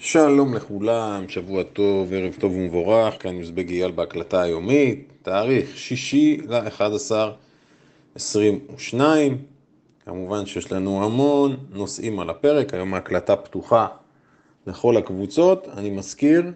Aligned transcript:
שלום 0.00 0.54
לכולם, 0.54 1.28
שבוע 1.28 1.62
טוב, 1.62 2.12
ערב 2.12 2.34
טוב 2.40 2.52
ומבורך, 2.52 3.22
כאן 3.22 3.34
יוזבג 3.34 3.70
אייל 3.70 3.90
בהקלטה 3.90 4.42
היומית, 4.42 5.12
תאריך 5.22 5.78
שישי 5.78 6.40
ל-11 6.48 7.12
22, 8.14 9.38
כמובן 10.04 10.46
שיש 10.46 10.72
לנו 10.72 11.04
המון 11.04 11.56
נושאים 11.70 12.20
על 12.20 12.30
הפרק, 12.30 12.74
היום 12.74 12.94
ההקלטה 12.94 13.36
פתוחה 13.36 13.86
לכל 14.66 14.96
הקבוצות, 14.96 15.68
אני 15.76 15.90
מזכיר, 15.90 16.52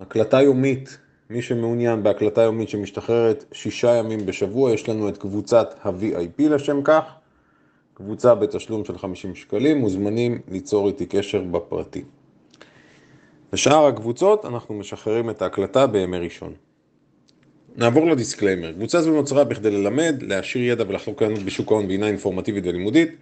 הקלטה 0.00 0.42
יומית, 0.42 0.98
מי 1.30 1.42
שמעוניין 1.42 2.02
בהקלטה 2.02 2.42
יומית 2.42 2.68
שמשתחררת 2.68 3.44
שישה 3.52 3.94
ימים 3.96 4.26
בשבוע, 4.26 4.72
יש 4.72 4.88
לנו 4.88 5.08
את 5.08 5.18
קבוצת 5.18 5.74
ה-VIP 5.82 6.42
לשם 6.48 6.82
כך, 6.82 7.04
קבוצה 7.94 8.34
בתשלום 8.34 8.84
של 8.84 8.98
50 8.98 9.34
שקלים, 9.34 9.78
מוזמנים 9.78 10.38
ליצור 10.48 10.88
איתי 10.88 11.06
קשר 11.06 11.42
בפרטי. 11.42 12.04
בשאר 13.52 13.86
הקבוצות 13.86 14.44
אנחנו 14.44 14.74
משחררים 14.74 15.30
את 15.30 15.42
ההקלטה 15.42 15.86
בימי 15.86 16.18
ראשון. 16.18 16.52
נעבור 17.76 18.10
ל 18.10 18.15
disclaimer. 18.15 18.72
קבוצה 18.72 19.02
זו 19.02 19.12
נוצרה 19.12 19.44
בכדי 19.44 19.70
ללמד, 19.70 20.22
להעשיר 20.22 20.62
ידע 20.62 20.84
ולחלוק 20.88 21.18
קיימות 21.18 21.38
בשוק 21.38 21.72
ההון 21.72 21.88
בעינה 21.88 22.06
אינפורמטיבית 22.06 22.66
ולימודית. 22.66 23.16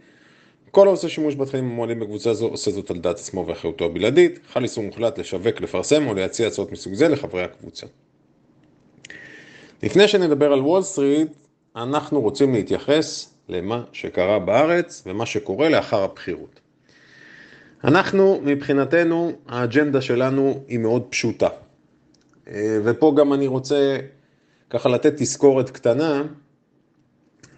כל 0.71 0.87
העושה 0.87 1.09
שימוש 1.09 1.35
בתכנים 1.35 1.65
המועלים 1.65 2.01
בקבוצה 2.01 2.35
זו 2.35 2.47
עושה 2.47 2.71
זאת 2.71 2.91
על 2.91 2.99
דעת 2.99 3.17
עצמו 3.17 3.47
ואחריותו 3.47 3.85
הבלעדית. 3.85 4.41
חל 4.53 4.63
איסור 4.63 4.85
מוחלט 4.85 5.19
לשווק, 5.19 5.61
לפרסם 5.61 6.07
או 6.07 6.15
להציע 6.15 6.47
הצעות 6.47 6.73
מסוג 6.73 6.95
זה 6.95 7.09
לחברי 7.09 7.43
הקבוצה. 7.43 7.87
לפני 9.83 10.09
שנדבר 10.09 10.53
על 10.53 10.61
וול 10.61 10.83
סטריט, 10.83 11.29
אנחנו 11.77 12.21
רוצים 12.21 12.55
להתייחס 12.55 13.35
למה 13.49 13.85
שקרה 13.93 14.39
בארץ 14.39 15.03
ומה 15.07 15.27
שקורה 15.27 15.69
לאחר 15.69 16.03
הבחירות. 16.03 16.66
אנחנו, 17.85 18.41
מבחינתנו, 18.43 19.33
האג'נדה 19.49 20.01
שלנו 20.01 20.65
היא 20.69 20.79
מאוד 20.79 21.03
פשוטה. 21.11 21.49
אה, 22.49 22.79
ופה 22.85 23.15
גם 23.17 23.33
אני 23.33 23.47
רוצה 23.47 23.99
ככה 24.71 24.89
לתת 24.89 25.15
תזכורת 25.17 25.71
קטנה. 25.71 26.23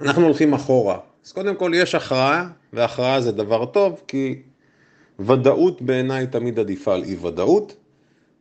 אנחנו 0.01 0.25
הולכים 0.25 0.55
אחורה. 0.55 0.99
אז 1.27 1.33
קודם 1.33 1.55
כל 1.55 1.73
יש 1.75 1.95
הכרעה, 1.95 2.49
והכרעה 2.73 3.21
זה 3.21 3.33
דבר 3.33 3.67
טוב, 3.67 4.03
כי 4.09 4.43
ודאות 5.21 5.83
בעיניי 5.83 6.27
תמיד 6.27 6.59
עדיפה 6.59 6.95
על 6.95 7.05
אי 7.05 7.17
ודאות. 7.17 7.77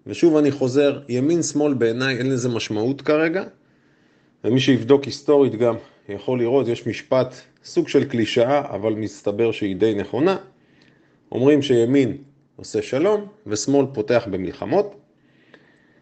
ושוב 0.07 0.37
אני 0.37 0.51
חוזר, 0.51 0.99
ימין 1.09 1.43
שמאל 1.43 1.73
בעיניי 1.73 2.17
אין 2.17 2.29
לזה 2.29 2.49
משמעות 2.49 3.01
כרגע. 3.01 3.43
ומי 4.43 4.59
שיבדוק 4.59 5.03
היסטורית 5.03 5.55
גם 5.55 5.75
יכול 6.09 6.39
לראות, 6.39 6.67
יש 6.67 6.87
משפט, 6.87 7.35
סוג 7.63 7.87
של 7.87 8.03
קלישאה, 8.03 8.75
אבל 8.75 8.93
מסתבר 8.93 9.51
שהיא 9.51 9.75
די 9.75 9.93
נכונה. 9.93 10.37
אומרים 11.31 11.61
שימין 11.61 12.17
עושה 12.55 12.81
שלום 12.81 13.27
ושמאל 13.47 13.85
פותח 13.93 14.27
במלחמות. 14.31 14.95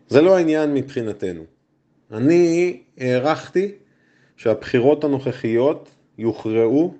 זה 0.07 0.21
לא 0.21 0.37
העניין 0.37 0.73
מבחינתנו. 0.73 1.43
אני 2.11 2.79
הערכתי 2.97 3.71
שהבחירות 4.37 5.03
הנוכחיות 5.03 5.89
יוכרעו 6.17 6.93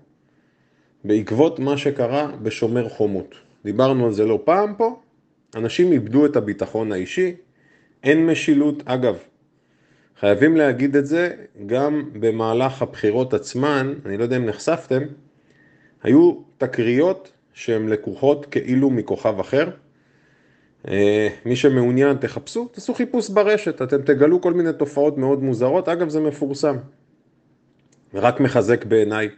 בעקבות 1.04 1.60
מה 1.60 1.78
שקרה 1.78 2.32
בשומר 2.42 2.90
חומות. 2.90 3.36
דיברנו 3.66 4.06
על 4.06 4.14
זה 4.14 4.26
לא 4.26 4.40
פעם 4.44 4.74
פה, 4.78 5.00
אנשים 5.56 5.92
איבדו 5.92 6.26
את 6.26 6.36
הביטחון 6.36 6.92
האישי, 6.92 7.36
אין 8.04 8.26
משילות. 8.26 8.84
אגב, 8.86 9.18
חייבים 10.20 10.58
להגיד 10.58 10.96
את 10.96 11.06
זה 11.06 11.36
גם 11.66 12.10
במהלך 12.14 12.82
הבחירות 12.82 13.34
עצמן, 13.34 13.94
אני 14.06 14.18
לא 14.18 14.24
יודע 14.24 14.38
אם 14.38 14.46
נחשפתם, 14.46 15.04
היו 16.04 16.34
תקריות 16.58 17.32
שהן 17.56 17.88
לקוחות 17.88 18.46
כאילו 18.46 18.90
מכוכב 18.90 19.40
אחר. 19.40 19.70
אה, 20.88 21.28
מי 21.46 21.56
שמעוניין 21.56 22.18
תחפשו, 22.18 22.68
תעשו 22.68 22.94
חיפוש 22.94 23.30
ברשת, 23.30 23.82
אתם 23.82 24.02
תגלו 24.02 24.42
כל 24.42 24.54
מיני 24.54 24.74
תופעות 24.74 25.18
מאוד 25.18 25.44
מוזרות, 25.44 25.90
אגב 25.90 26.10
זה 26.10 26.20
מפורסם. 26.20 26.78
ורק 28.14 28.40
מחזק 28.40 28.86
בעיניי 28.86 29.30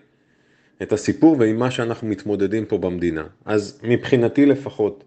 את 0.82 0.94
הסיפור 0.94 1.36
ועם 1.40 1.60
מה 1.60 1.72
שאנחנו 1.72 2.08
מתמודדים 2.08 2.66
פה 2.66 2.78
במדינה. 2.78 3.24
אז 3.46 3.80
מבחינתי 3.84 4.46
לפחות, 4.46 5.04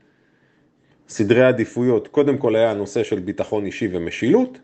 סדרי 1.09 1.43
עדיפויות, 1.43 2.09
קודם 2.09 2.39
כל 2.39 2.57
היה 2.57 2.71
הנושא 2.71 3.03
של 3.03 3.19
ביטחון 3.19 3.67
אישי 3.67 3.89
ומשילות, 3.93 4.59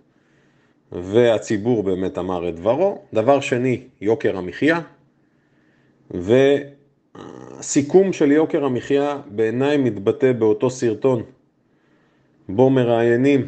והציבור 0.92 1.82
באמת 1.82 2.18
אמר 2.18 2.48
את 2.48 2.54
דברו. 2.54 3.02
דבר 3.12 3.40
שני, 3.40 3.82
יוקר 4.00 4.36
המחיה, 4.36 4.80
ו... 6.14 6.32
הסיכום 7.58 8.12
של 8.12 8.32
יוקר 8.32 8.64
המחיה 8.64 9.18
בעיניי 9.26 9.76
מתבטא 9.76 10.32
באותו 10.32 10.70
סרטון 10.70 11.22
בו 12.48 12.70
מראיינים 12.70 13.46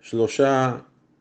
שלושה 0.00 0.76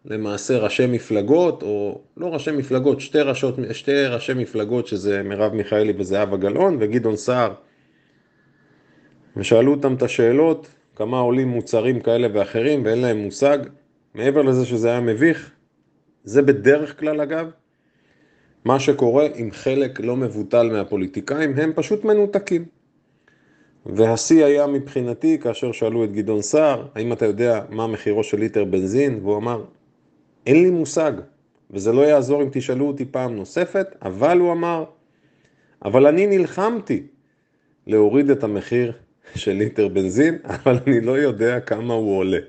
למעשה 0.06 0.58
ראשי 0.58 0.86
מפלגות, 0.86 1.64
או 1.64 2.02
לא 2.18 2.28
ראשי 2.28 2.52
מפלגות, 2.52 3.02
שתי, 3.02 3.20
ראשות, 3.20 3.56
שתי 3.72 4.06
ראשי 4.06 4.34
מפלגות 4.34 4.88
שזה 4.88 5.24
מרב 5.24 5.54
מיכאלי 5.54 5.94
וזהבה 5.98 6.38
גלאון 6.38 6.78
וגדעון 6.80 7.16
סער. 7.16 7.54
ושאלו 9.38 9.72
אותם 9.72 9.94
את 9.94 10.02
השאלות 10.02 10.68
כמה 10.96 11.20
עולים 11.20 11.48
מוצרים 11.48 12.00
כאלה 12.00 12.28
ואחרים 12.34 12.86
ואין 12.86 13.02
להם 13.02 13.18
מושג. 13.18 13.58
מעבר 14.14 14.42
לזה 14.42 14.66
שזה 14.66 14.90
היה 14.90 15.00
מביך 15.00 15.52
זה 16.24 16.42
בדרך 16.42 17.00
כלל 17.00 17.22
אגב 17.22 17.50
מה 18.66 18.80
שקורה 18.80 19.28
עם 19.36 19.52
חלק 19.52 20.00
לא 20.00 20.16
מבוטל 20.16 20.70
מהפוליטיקאים, 20.72 21.54
הם 21.58 21.72
פשוט 21.76 22.06
מנותקים. 22.06 22.66
והשיא 23.86 24.46
היה 24.46 24.68
מבחינתי 24.68 25.38
כאשר 25.42 25.72
שאלו 25.72 26.04
את 26.04 26.12
גדעון 26.12 26.42
סער, 26.42 26.88
האם 26.96 27.14
אתה 27.14 27.26
יודע 27.26 27.62
מה 27.70 27.88
מחירו 27.88 28.24
של 28.24 28.40
ליטר 28.40 28.64
בנזין? 28.64 29.20
והוא 29.22 29.38
אמר, 29.38 29.64
אין 30.48 30.64
לי 30.64 30.70
מושג, 30.70 31.12
וזה 31.72 31.92
לא 31.94 32.02
יעזור 32.02 32.44
אם 32.44 32.50
תשאלו 32.52 32.88
אותי 32.88 33.06
פעם 33.06 33.36
נוספת, 33.36 33.88
אבל 34.02 34.40
הוא 34.40 34.52
אמר, 34.52 34.84
אבל 35.86 36.08
אני 36.08 36.28
נלחמתי 36.28 37.04
להוריד 37.88 38.30
את 38.30 38.44
המחיר 38.44 38.92
של 39.36 39.52
ליטר 39.52 39.88
בנזין, 39.88 40.38
אבל 40.46 40.80
אני 40.88 41.02
לא 41.02 41.12
יודע 41.12 41.60
כמה 41.60 41.94
הוא 41.94 42.18
עולה. 42.18 42.40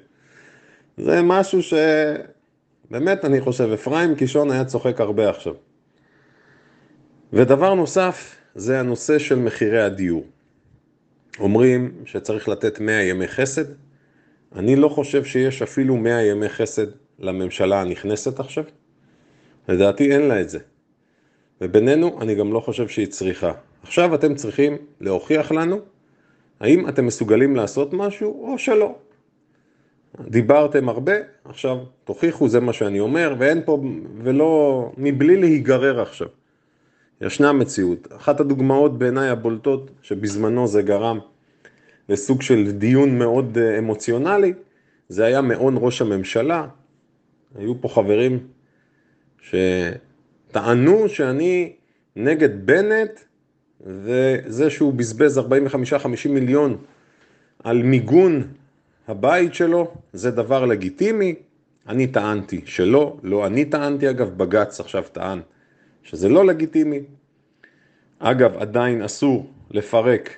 זה 0.96 1.22
משהו 1.22 1.60
שבאמת 1.62 3.24
אני 3.24 3.40
חושב, 3.40 3.70
אפרים 3.74 4.14
קישון 4.14 4.50
היה 4.50 4.64
צוחק 4.64 5.00
הרבה 5.00 5.30
עכשיו. 5.30 5.54
ודבר 7.32 7.74
נוסף 7.74 8.36
זה 8.54 8.80
הנושא 8.80 9.18
של 9.18 9.38
מחירי 9.38 9.82
הדיור. 9.82 10.24
אומרים 11.38 11.92
שצריך 12.04 12.48
לתת 12.48 12.80
100 12.80 13.02
ימי 13.02 13.28
חסד. 13.28 13.64
אני 14.56 14.76
לא 14.76 14.88
חושב 14.88 15.24
שיש 15.24 15.62
אפילו 15.62 15.96
100 15.96 16.22
ימי 16.22 16.48
חסד 16.48 16.86
לממשלה 17.18 17.80
הנכנסת 17.80 18.40
עכשיו. 18.40 18.64
לדעתי 19.68 20.12
אין 20.12 20.22
לה 20.22 20.40
את 20.40 20.48
זה. 20.48 20.58
ובינינו, 21.60 22.18
אני 22.22 22.34
גם 22.34 22.52
לא 22.52 22.60
חושב 22.60 22.88
שהיא 22.88 23.06
צריכה. 23.06 23.52
עכשיו 23.82 24.14
אתם 24.14 24.34
צריכים 24.34 24.76
להוכיח 25.00 25.52
לנו 25.52 25.80
האם 26.60 26.88
אתם 26.88 27.06
מסוגלים 27.06 27.56
לעשות 27.56 27.92
משהו 27.92 28.52
או 28.52 28.58
שלא. 28.58 28.94
דיברתם 30.20 30.88
הרבה, 30.88 31.12
עכשיו 31.44 31.78
תוכיחו, 32.04 32.48
זה 32.48 32.60
מה 32.60 32.72
שאני 32.72 33.00
אומר, 33.00 33.34
ואין 33.38 33.62
פה, 33.64 33.82
ולא, 34.22 34.92
מבלי 34.96 35.36
להיגרר 35.36 36.00
עכשיו. 36.00 36.28
ישנה 37.20 37.52
מציאות. 37.52 38.08
אחת 38.16 38.40
הדוגמאות 38.40 38.98
בעיניי 38.98 39.28
הבולטות 39.28 39.90
שבזמנו 40.02 40.66
זה 40.66 40.82
גרם 40.82 41.18
לסוג 42.08 42.42
של 42.42 42.72
דיון 42.72 43.18
מאוד 43.18 43.58
אה, 43.58 43.78
אמוציונלי, 43.78 44.52
זה 45.08 45.24
היה 45.24 45.40
מעון 45.40 45.74
ראש 45.80 46.02
הממשלה. 46.02 46.66
היו 47.54 47.80
פה 47.80 47.88
חברים 47.88 48.38
שטענו 49.40 51.08
שאני 51.08 51.72
נגד 52.16 52.66
בנט 52.66 53.20
וזה 53.86 54.70
שהוא 54.70 54.92
בזבז 54.92 55.38
45-50 55.38 55.42
מיליון 56.28 56.76
על 57.64 57.82
מיגון 57.82 58.42
הבית 59.08 59.54
שלו, 59.54 59.94
זה 60.12 60.30
דבר 60.30 60.64
לגיטימי. 60.64 61.34
אני 61.88 62.06
טענתי 62.06 62.60
שלא, 62.64 63.16
לא 63.22 63.46
אני 63.46 63.64
טענתי 63.64 64.10
אגב, 64.10 64.38
בג"ץ 64.38 64.80
עכשיו 64.80 65.04
טען 65.12 65.40
שזה 66.02 66.28
לא 66.28 66.46
לגיטימי. 66.46 67.00
אגב, 68.18 68.56
עדיין 68.56 69.02
אסור 69.02 69.46
לפרק 69.70 70.36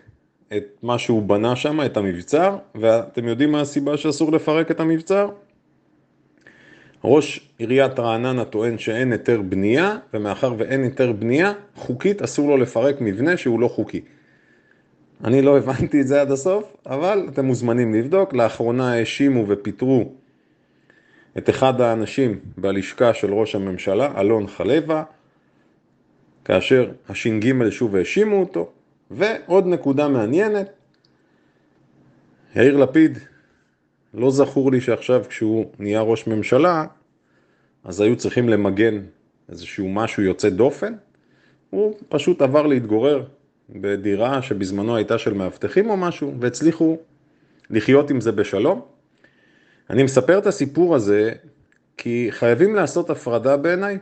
את 0.56 0.64
מה 0.82 0.98
שהוא 0.98 1.22
בנה 1.22 1.56
שם, 1.56 1.80
את 1.86 1.96
המבצר, 1.96 2.56
ואתם 2.74 3.28
יודעים 3.28 3.52
מה 3.52 3.60
הסיבה 3.60 3.96
שאסור 3.96 4.32
לפרק 4.32 4.70
את 4.70 4.80
המבצר? 4.80 5.28
ראש 7.04 7.50
עיריית 7.58 7.98
רעננה 7.98 8.44
טוען 8.44 8.78
שאין 8.78 9.12
היתר 9.12 9.42
בנייה, 9.42 9.96
ומאחר 10.14 10.54
ואין 10.58 10.82
היתר 10.82 11.12
בנייה, 11.12 11.52
חוקית 11.76 12.22
אסור 12.22 12.48
לו 12.48 12.56
לפרק 12.56 12.96
מבנה 13.00 13.36
שהוא 13.36 13.60
לא 13.60 13.68
חוקי. 13.68 14.00
אני 15.24 15.42
לא 15.42 15.58
הבנתי 15.58 16.00
את 16.00 16.06
זה 16.06 16.20
עד 16.20 16.30
הסוף, 16.30 16.76
אבל 16.86 17.26
אתם 17.32 17.44
מוזמנים 17.44 17.94
לבדוק. 17.94 18.32
לאחרונה 18.32 18.92
האשימו 18.92 19.44
ופיטרו 19.48 20.12
את 21.38 21.50
אחד 21.50 21.80
האנשים 21.80 22.38
בלשכה 22.58 23.14
של 23.14 23.34
ראש 23.34 23.54
הממשלה, 23.54 24.20
אלון 24.20 24.46
חלבה, 24.46 25.02
כאשר 26.50 26.90
הש"ג 27.08 27.70
שוב 27.70 27.96
האשימו 27.96 28.40
אותו, 28.40 28.70
ועוד 29.10 29.66
נקודה 29.66 30.08
מעניינת, 30.08 30.70
יאיר 32.56 32.76
לפיד, 32.76 33.18
לא 34.14 34.30
זכור 34.30 34.72
לי 34.72 34.80
שעכשיו 34.80 35.24
כשהוא 35.28 35.66
נהיה 35.78 36.00
ראש 36.00 36.26
ממשלה, 36.26 36.84
אז 37.84 38.00
היו 38.00 38.16
צריכים 38.16 38.48
למגן 38.48 39.00
איזשהו 39.48 39.88
משהו 39.88 40.22
יוצא 40.22 40.48
דופן. 40.48 40.94
הוא 41.70 41.94
פשוט 42.08 42.42
עבר 42.42 42.66
להתגורר 42.66 43.24
בדירה 43.70 44.42
שבזמנו 44.42 44.96
הייתה 44.96 45.18
של 45.18 45.34
מאבטחים 45.34 45.90
או 45.90 45.96
משהו, 45.96 46.34
והצליחו 46.40 46.98
לחיות 47.70 48.10
עם 48.10 48.20
זה 48.20 48.32
בשלום. 48.32 48.80
אני 49.90 50.02
מספר 50.02 50.38
את 50.38 50.46
הסיפור 50.46 50.94
הזה 50.94 51.32
כי 51.96 52.28
חייבים 52.30 52.74
לעשות 52.74 53.10
הפרדה 53.10 53.56
בעיניי 53.56 53.98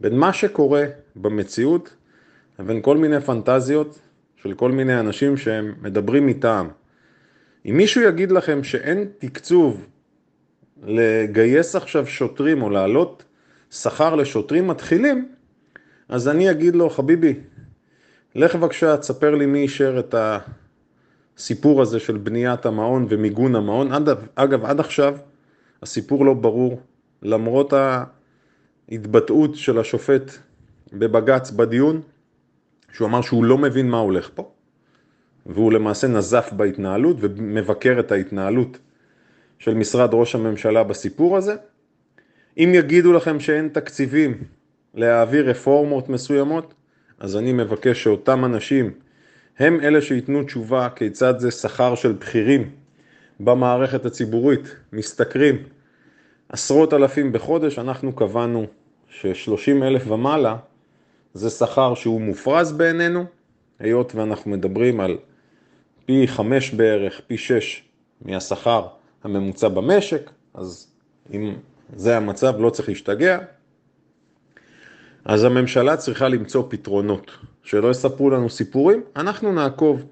בין 0.00 0.18
מה 0.18 0.32
שקורה 0.32 0.84
במציאות 1.16 1.94
לבין 2.58 2.82
כל 2.82 2.96
מיני 2.96 3.20
פנטזיות 3.20 3.98
של 4.36 4.54
כל 4.54 4.72
מיני 4.72 5.00
אנשים 5.00 5.36
שהם 5.36 5.74
מדברים 5.82 6.26
מטעם. 6.26 6.68
אם 7.66 7.76
מישהו 7.76 8.02
יגיד 8.02 8.32
לכם 8.32 8.64
שאין 8.64 9.08
תקצוב 9.18 9.86
לגייס 10.82 11.76
עכשיו 11.76 12.06
שוטרים 12.06 12.62
או 12.62 12.70
להעלות 12.70 13.24
שכר 13.70 14.14
לשוטרים 14.14 14.66
מתחילים, 14.66 15.28
אז 16.08 16.28
אני 16.28 16.50
אגיד 16.50 16.76
לו, 16.76 16.90
חביבי, 16.90 17.34
לך 18.34 18.54
בבקשה, 18.54 18.96
תספר 18.96 19.34
לי 19.34 19.46
מי 19.46 19.62
אישר 19.62 19.98
את 19.98 20.14
הסיפור 21.36 21.82
הזה 21.82 22.00
של 22.00 22.16
בניית 22.16 22.66
המעון 22.66 23.06
ומיגון 23.08 23.54
המעון. 23.54 23.92
אגב, 24.34 24.64
עד 24.64 24.80
עכשיו 24.80 25.16
הסיפור 25.82 26.24
לא 26.24 26.34
ברור, 26.34 26.80
למרות 27.22 27.72
ההתבטאות 28.90 29.56
של 29.56 29.78
השופט 29.78 30.30
בבג"ץ 30.92 31.50
בדיון, 31.50 32.00
שהוא 32.92 33.08
אמר 33.08 33.20
שהוא 33.20 33.44
לא 33.44 33.58
מבין 33.58 33.90
מה 33.90 33.98
הולך 33.98 34.30
פה, 34.34 34.50
והוא 35.46 35.72
למעשה 35.72 36.06
נזף 36.06 36.50
בהתנהלות 36.56 37.16
ומבקר 37.20 38.00
את 38.00 38.12
ההתנהלות 38.12 38.78
של 39.58 39.74
משרד 39.74 40.10
ראש 40.12 40.34
הממשלה 40.34 40.84
בסיפור 40.84 41.36
הזה. 41.36 41.54
אם 42.58 42.70
יגידו 42.74 43.12
לכם 43.12 43.40
שאין 43.40 43.68
תקציבים 43.68 44.44
להעביר 44.94 45.50
רפורמות 45.50 46.08
מסוימות, 46.08 46.74
אז 47.20 47.36
אני 47.36 47.52
מבקש 47.52 48.02
שאותם 48.02 48.44
אנשים 48.44 48.92
הם 49.58 49.80
אלה 49.80 50.02
שייתנו 50.02 50.42
תשובה 50.42 50.88
כיצד 50.96 51.38
זה 51.38 51.50
שכר 51.50 51.94
של 51.94 52.12
בכירים 52.12 52.70
במערכת 53.40 54.06
הציבורית, 54.06 54.76
משתכרים 54.92 55.62
עשרות 56.48 56.94
אלפים 56.94 57.32
בחודש, 57.32 57.78
אנחנו 57.78 58.12
קבענו 58.12 58.66
ש-30 59.08 59.84
אלף 59.84 60.10
ומעלה 60.10 60.56
זה 61.34 61.50
שכר 61.50 61.94
שהוא 61.94 62.20
מופרז 62.20 62.72
בעינינו, 62.72 63.24
היות 63.78 64.14
ואנחנו 64.14 64.50
מדברים 64.50 65.00
על 65.00 65.18
פי 66.06 66.28
חמש 66.28 66.70
בערך, 66.70 67.20
פי 67.26 67.38
שש 67.38 67.82
מהשכר 68.22 68.86
הממוצע 69.24 69.68
במשק, 69.68 70.30
אז 70.54 70.90
אם 71.34 71.54
זה 71.96 72.16
המצב 72.16 72.54
לא 72.58 72.70
צריך 72.70 72.88
להשתגע. 72.88 73.38
אז 75.24 75.44
הממשלה 75.44 75.96
צריכה 75.96 76.28
למצוא 76.28 76.64
פתרונות, 76.68 77.30
שלא 77.62 77.90
יספרו 77.90 78.30
לנו 78.30 78.50
סיפורים, 78.50 79.02
אנחנו 79.16 79.52
נעקוב 79.52 80.02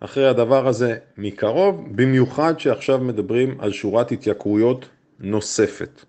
אחרי 0.00 0.28
הדבר 0.28 0.68
הזה 0.68 0.96
מקרוב, 1.18 1.96
במיוחד 1.96 2.60
שעכשיו 2.60 2.98
מדברים 2.98 3.60
על 3.60 3.72
שורת 3.72 4.12
התייקרויות 4.12 4.88
נוספת. 5.20 6.04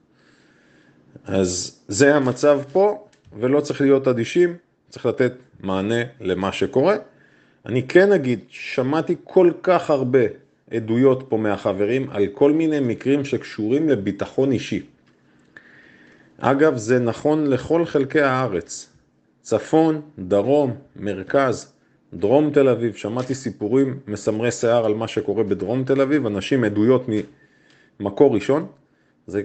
אז 1.26 1.80
זה 1.88 2.16
המצב 2.16 2.62
פה, 2.72 3.08
ולא 3.40 3.62
צריך 3.62 3.82
להיות 3.82 4.08
אדישים, 4.08 4.56
צריך 4.90 5.06
לתת 5.06 5.34
מענה 5.60 6.04
למה 6.22 6.52
שקורה. 6.52 6.96
אני 7.66 7.88
כן 7.88 8.12
אגיד, 8.12 8.40
שמעתי 8.50 9.16
כל 9.24 9.52
כך 9.64 9.90
הרבה 9.90 10.20
עדויות 10.72 11.24
פה 11.30 11.38
מהחברים 11.38 12.10
על 12.10 12.28
כל 12.28 12.52
מיני 12.52 12.80
מקרים 12.80 13.26
שקשורים 13.26 13.90
לביטחון 13.90 14.52
אישי. 14.52 14.86
אגב, 16.38 16.78
זה 16.78 17.00
נכון 17.00 17.48
לכל 17.48 17.86
חלקי 17.86 18.22
הארץ, 18.22 18.90
צפון, 19.42 20.02
דרום, 20.20 20.76
מרכז, 20.96 21.74
דרום 22.14 22.50
תל 22.54 22.70
אביב, 22.70 22.96
שמעתי 22.96 23.36
סיפורים 23.36 24.00
מסמרי 24.08 24.52
שיער 24.52 24.86
על 24.86 24.94
מה 24.94 25.08
שקורה 25.08 25.44
בדרום 25.44 25.84
תל 25.84 26.02
אביב, 26.02 26.26
אנשים 26.26 26.64
עדויות 26.64 27.06
ממקור 28.00 28.34
ראשון, 28.34 28.68
זה 29.30 29.42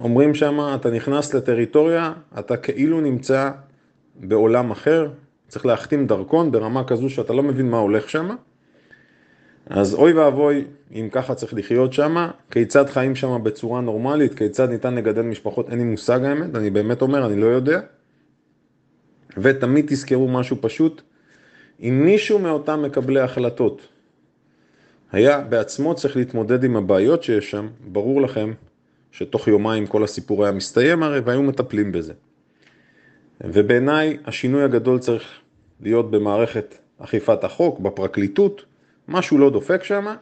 אומרים 0.00 0.34
שם, 0.34 0.58
אתה 0.74 0.90
נכנס 0.90 1.34
לטריטוריה, 1.34 2.12
אתה 2.38 2.56
כאילו 2.56 3.00
נמצא 3.00 3.50
בעולם 4.20 4.70
אחר, 4.70 5.08
צריך 5.48 5.66
להחתים 5.66 6.06
דרכון 6.06 6.52
ברמה 6.52 6.84
כזו 6.84 7.10
שאתה 7.10 7.32
לא 7.32 7.42
מבין 7.42 7.70
מה 7.70 7.78
הולך 7.78 8.10
שם. 8.10 8.28
אז 9.66 9.94
אוי 9.94 10.12
ואבוי 10.12 10.64
אם 10.92 11.08
ככה 11.12 11.34
צריך 11.34 11.54
לחיות 11.54 11.92
שם, 11.92 12.28
כיצד 12.50 12.88
חיים 12.88 13.14
שם 13.14 13.40
בצורה 13.42 13.80
נורמלית, 13.80 14.34
כיצד 14.34 14.70
ניתן 14.70 14.94
לגדל 14.94 15.22
משפחות, 15.22 15.70
אין 15.70 15.78
לי 15.78 15.84
מושג 15.84 16.24
האמת, 16.24 16.54
אני 16.54 16.70
באמת 16.70 17.02
אומר, 17.02 17.26
אני 17.26 17.40
לא 17.40 17.46
יודע. 17.46 17.80
ותמיד 19.38 19.86
תזכרו 19.88 20.28
משהו 20.28 20.56
פשוט, 20.60 21.02
אם 21.80 22.02
מישהו 22.04 22.38
מאותם 22.38 22.82
מקבלי 22.82 23.20
החלטות 23.20 23.88
היה 25.12 25.40
בעצמו 25.40 25.94
צריך 25.94 26.16
להתמודד 26.16 26.64
עם 26.64 26.76
הבעיות 26.76 27.22
שיש 27.22 27.50
שם, 27.50 27.68
ברור 27.92 28.22
לכם 28.22 28.52
שתוך 29.12 29.48
יומיים 29.48 29.86
כל 29.86 30.04
הסיפור 30.04 30.44
היה 30.44 30.52
מסתיים 30.52 31.02
הרי 31.02 31.20
והיו 31.20 31.42
מטפלים 31.42 31.92
בזה. 31.92 32.12
ובעיניי 33.40 34.16
השינוי 34.24 34.62
הגדול 34.62 34.98
צריך 34.98 35.40
להיות 35.80 36.10
במערכת 36.10 36.74
אכיפת 36.98 37.44
החוק, 37.44 37.78
בפרקליטות, 37.78 38.64
משהו 39.08 39.38
לא 39.38 39.50
דופק 39.50 39.84
שם. 39.84 40.14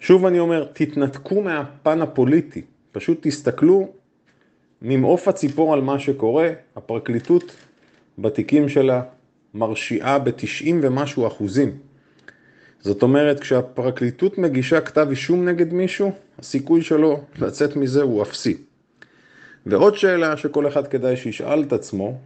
שוב 0.00 0.26
אני 0.26 0.38
אומר, 0.38 0.64
תתנתקו 0.72 1.40
מהפן 1.40 2.02
הפוליטי, 2.02 2.62
פשוט 2.92 3.18
תסתכלו 3.22 3.92
ממעוף 4.82 5.28
הציפור 5.28 5.72
על 5.72 5.80
מה 5.80 5.98
שקורה, 5.98 6.50
הפרקליטות 6.76 7.56
בתיקים 8.18 8.68
שלה 8.68 9.02
מרשיעה 9.54 10.18
ב-90 10.18 10.74
ומשהו 10.82 11.26
אחוזים. 11.26 11.78
זאת 12.82 13.02
אומרת, 13.02 13.40
כשהפרקליטות 13.40 14.38
מגישה 14.38 14.80
כתב 14.80 15.06
אישום 15.10 15.48
נגד 15.48 15.72
מישהו, 15.72 16.12
הסיכוי 16.38 16.82
שלו 16.82 17.24
לצאת 17.38 17.76
מזה 17.76 18.02
הוא 18.02 18.22
אפסי. 18.22 18.56
ועוד 19.66 19.96
שאלה 19.96 20.36
שכל 20.36 20.68
אחד 20.68 20.86
כדאי 20.86 21.16
שישאל 21.16 21.62
את 21.62 21.72
עצמו, 21.72 22.18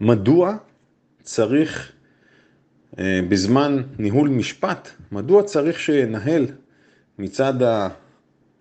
מדוע 0.00 0.56
צריך 1.22 1.92
אה, 2.98 3.20
בזמן 3.28 3.82
ניהול 3.98 4.28
משפט, 4.28 4.88
מדוע 5.12 5.42
צריך 5.42 5.80
שינהל 5.80 6.46
מצד 7.18 7.54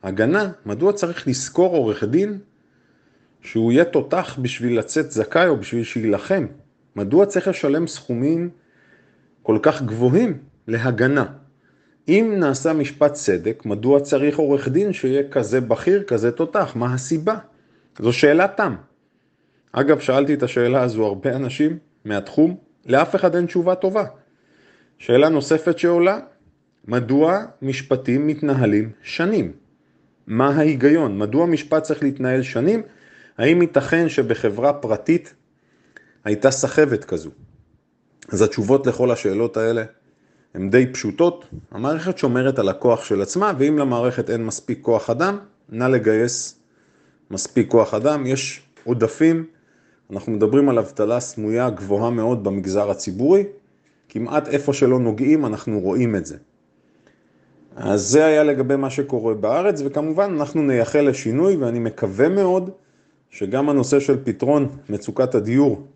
ההגנה, 0.04 0.52
מדוע 0.66 0.94
צריך 0.94 1.28
לשכור 1.28 1.76
עורך 1.76 2.04
דין 2.04 2.40
שהוא 3.42 3.72
יהיה 3.72 3.86
תותח 3.86 4.40
בשביל 4.42 4.80
לצאת 4.80 5.12
זכאי 5.12 5.48
או 5.48 5.58
בשביל 5.58 5.84
שיילחם? 5.84 6.46
מדוע 6.96 7.26
צריך 7.26 7.48
לשלם 7.48 7.88
סכומים 7.88 8.50
כל 9.44 9.60
כך 9.62 9.82
גבוהים 9.82 10.38
להגנה? 10.68 11.26
אם 12.08 12.34
נעשה 12.38 12.74
משפט 12.74 13.14
צדק, 13.14 13.66
מדוע 13.66 14.00
צריך 14.00 14.38
עורך 14.38 14.68
דין 14.68 14.94
שיהיה 14.94 15.30
כזה 15.32 15.62
בכיר, 15.62 16.04
כזה 16.04 16.32
תותח? 16.32 16.72
מה 16.76 16.94
הסיבה? 16.94 17.36
זו 18.00 18.14
שאלה 18.14 18.48
תם. 18.48 18.76
אגב, 19.72 20.00
שאלתי 20.00 20.34
את 20.34 20.44
השאלה 20.44 20.84
הזו 20.84 21.06
הרבה 21.06 21.36
אנשים 21.36 21.78
מהתחום, 22.06 22.58
לאף 22.86 23.16
אחד 23.16 23.36
אין 23.36 23.46
תשובה 23.46 23.76
טובה. 23.76 24.06
שאלה 24.98 25.30
נוספת 25.30 25.80
שעולה, 25.80 26.20
מדוע 26.88 27.40
משפטים 27.62 28.28
מתנהלים 28.28 28.92
שנים? 29.02 29.52
מה 30.28 30.50
ההיגיון? 30.50 31.18
מדוע 31.18 31.46
משפט 31.46 31.84
צריך 31.84 32.04
להתנהל 32.04 32.42
שנים? 32.42 32.82
האם 33.38 33.62
ייתכן 33.62 34.10
שבחברה 34.10 34.74
פרטית 34.74 35.34
הייתה 36.24 36.52
סחבת 36.52 37.06
כזו? 37.06 37.30
אז 38.32 38.42
התשובות 38.42 38.88
לכל 38.88 39.12
השאלות 39.12 39.58
האלה 39.58 39.84
הן 40.54 40.70
די 40.70 40.94
פשוטות. 40.94 41.46
המערכת 41.72 42.18
שומרת 42.18 42.60
על 42.60 42.70
הכוח 42.70 43.04
של 43.04 43.22
עצמה, 43.22 43.54
ואם 43.58 43.78
למערכת 43.78 44.30
אין 44.30 44.46
מספיק 44.46 44.80
כוח 44.82 45.10
אדם, 45.10 45.38
נא 45.70 45.84
לגייס 45.84 46.60
מספיק 47.32 47.72
כוח 47.72 47.94
אדם. 47.94 48.26
יש 48.26 48.62
עודפים, 48.84 49.46
אנחנו 50.12 50.32
מדברים 50.32 50.70
על 50.70 50.80
אבטלה 50.80 51.20
סמויה 51.20 51.70
גבוהה 51.70 52.10
מאוד 52.10 52.44
במגזר 52.44 52.92
הציבורי, 52.92 53.44
כמעט 54.10 54.48
איפה 54.48 54.74
שלא 54.74 55.00
נוגעים 55.00 55.46
אנחנו 55.46 55.80
רואים 55.80 56.16
את 56.16 56.26
זה. 56.26 56.38
אז 57.76 58.02
זה 58.02 58.26
היה 58.26 58.44
לגבי 58.44 58.76
מה 58.76 58.90
שקורה 58.90 59.34
בארץ, 59.34 59.82
וכמובן 59.86 60.36
אנחנו 60.40 60.62
נייחל 60.62 61.02
לשינוי, 61.02 61.56
ואני 61.56 61.80
מקווה 61.80 62.30
מאוד 62.30 62.70
שגם 63.30 63.70
הנושא 63.70 64.00
של 64.00 64.24
פתרון 64.24 64.70
מצוקת 64.90 65.36
הדיור 65.36 65.88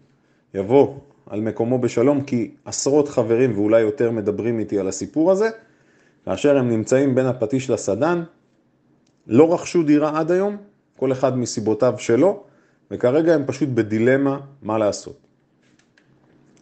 יבוא 0.54 0.96
על 1.30 1.42
מקומו 1.42 1.80
בשלום, 1.80 2.22
כי 2.22 2.52
עשרות 2.66 3.10
חברים 3.10 3.58
ואולי 3.58 3.82
יותר 3.82 4.12
מדברים 4.12 4.60
איתי 4.60 4.80
על 4.80 4.88
הסיפור 4.88 5.32
הזה, 5.32 5.50
כאשר 6.26 6.58
הם 6.58 6.70
נמצאים 6.70 7.16
בין 7.16 7.26
הפטיש 7.26 7.70
לסדן, 7.70 8.24
לא 9.28 9.54
רכשו 9.54 9.84
דירה 9.84 10.20
עד 10.20 10.32
היום, 10.32 10.58
כל 10.98 11.12
אחד 11.12 11.38
מסיבותיו 11.38 11.94
שלו, 11.98 12.44
וכרגע 12.92 13.36
הם 13.36 13.44
פשוט 13.46 13.70
בדילמה 13.70 14.40
מה 14.62 14.78
לעשות. 14.78 15.18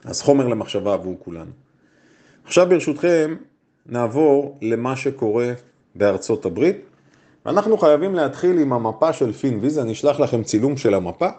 אז 0.05 0.21
חומר 0.21 0.47
למחשבה 0.47 0.93
עבור 0.93 1.15
כולנו. 1.19 1.51
עכשיו 2.45 2.69
ברשותכם, 2.69 3.35
נעבור 3.85 4.57
למה 4.61 4.95
שקורה 4.95 5.53
בארצות 5.95 6.45
הברית. 6.45 6.77
אנחנו 7.45 7.77
חייבים 7.77 8.15
להתחיל 8.15 8.59
עם 8.59 8.73
המפה 8.73 9.13
של 9.13 9.31
פינוויז, 9.31 9.79
אני 9.79 9.91
אשלח 9.91 10.19
לכם 10.19 10.43
צילום 10.43 10.77
של 10.77 10.93
המפה. 10.93 11.29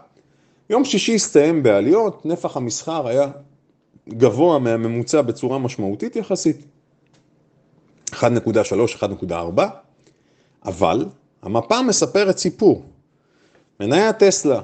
יום 0.69 0.85
שישי 0.85 1.15
הסתיים 1.15 1.63
בעליות, 1.63 2.25
נפח 2.25 2.57
המסחר 2.57 3.07
היה 3.07 3.27
גבוה 4.09 4.59
מהממוצע 4.59 5.21
בצורה 5.21 5.59
משמעותית 5.59 6.15
יחסית, 6.15 6.65
1.3, 8.11 8.17
1.4, 9.29 9.61
אבל 10.65 11.05
המפה 11.41 11.81
מספרת 11.81 12.37
סיפור. 12.37 12.85
מניית 13.79 14.17
טסלה 14.17 14.61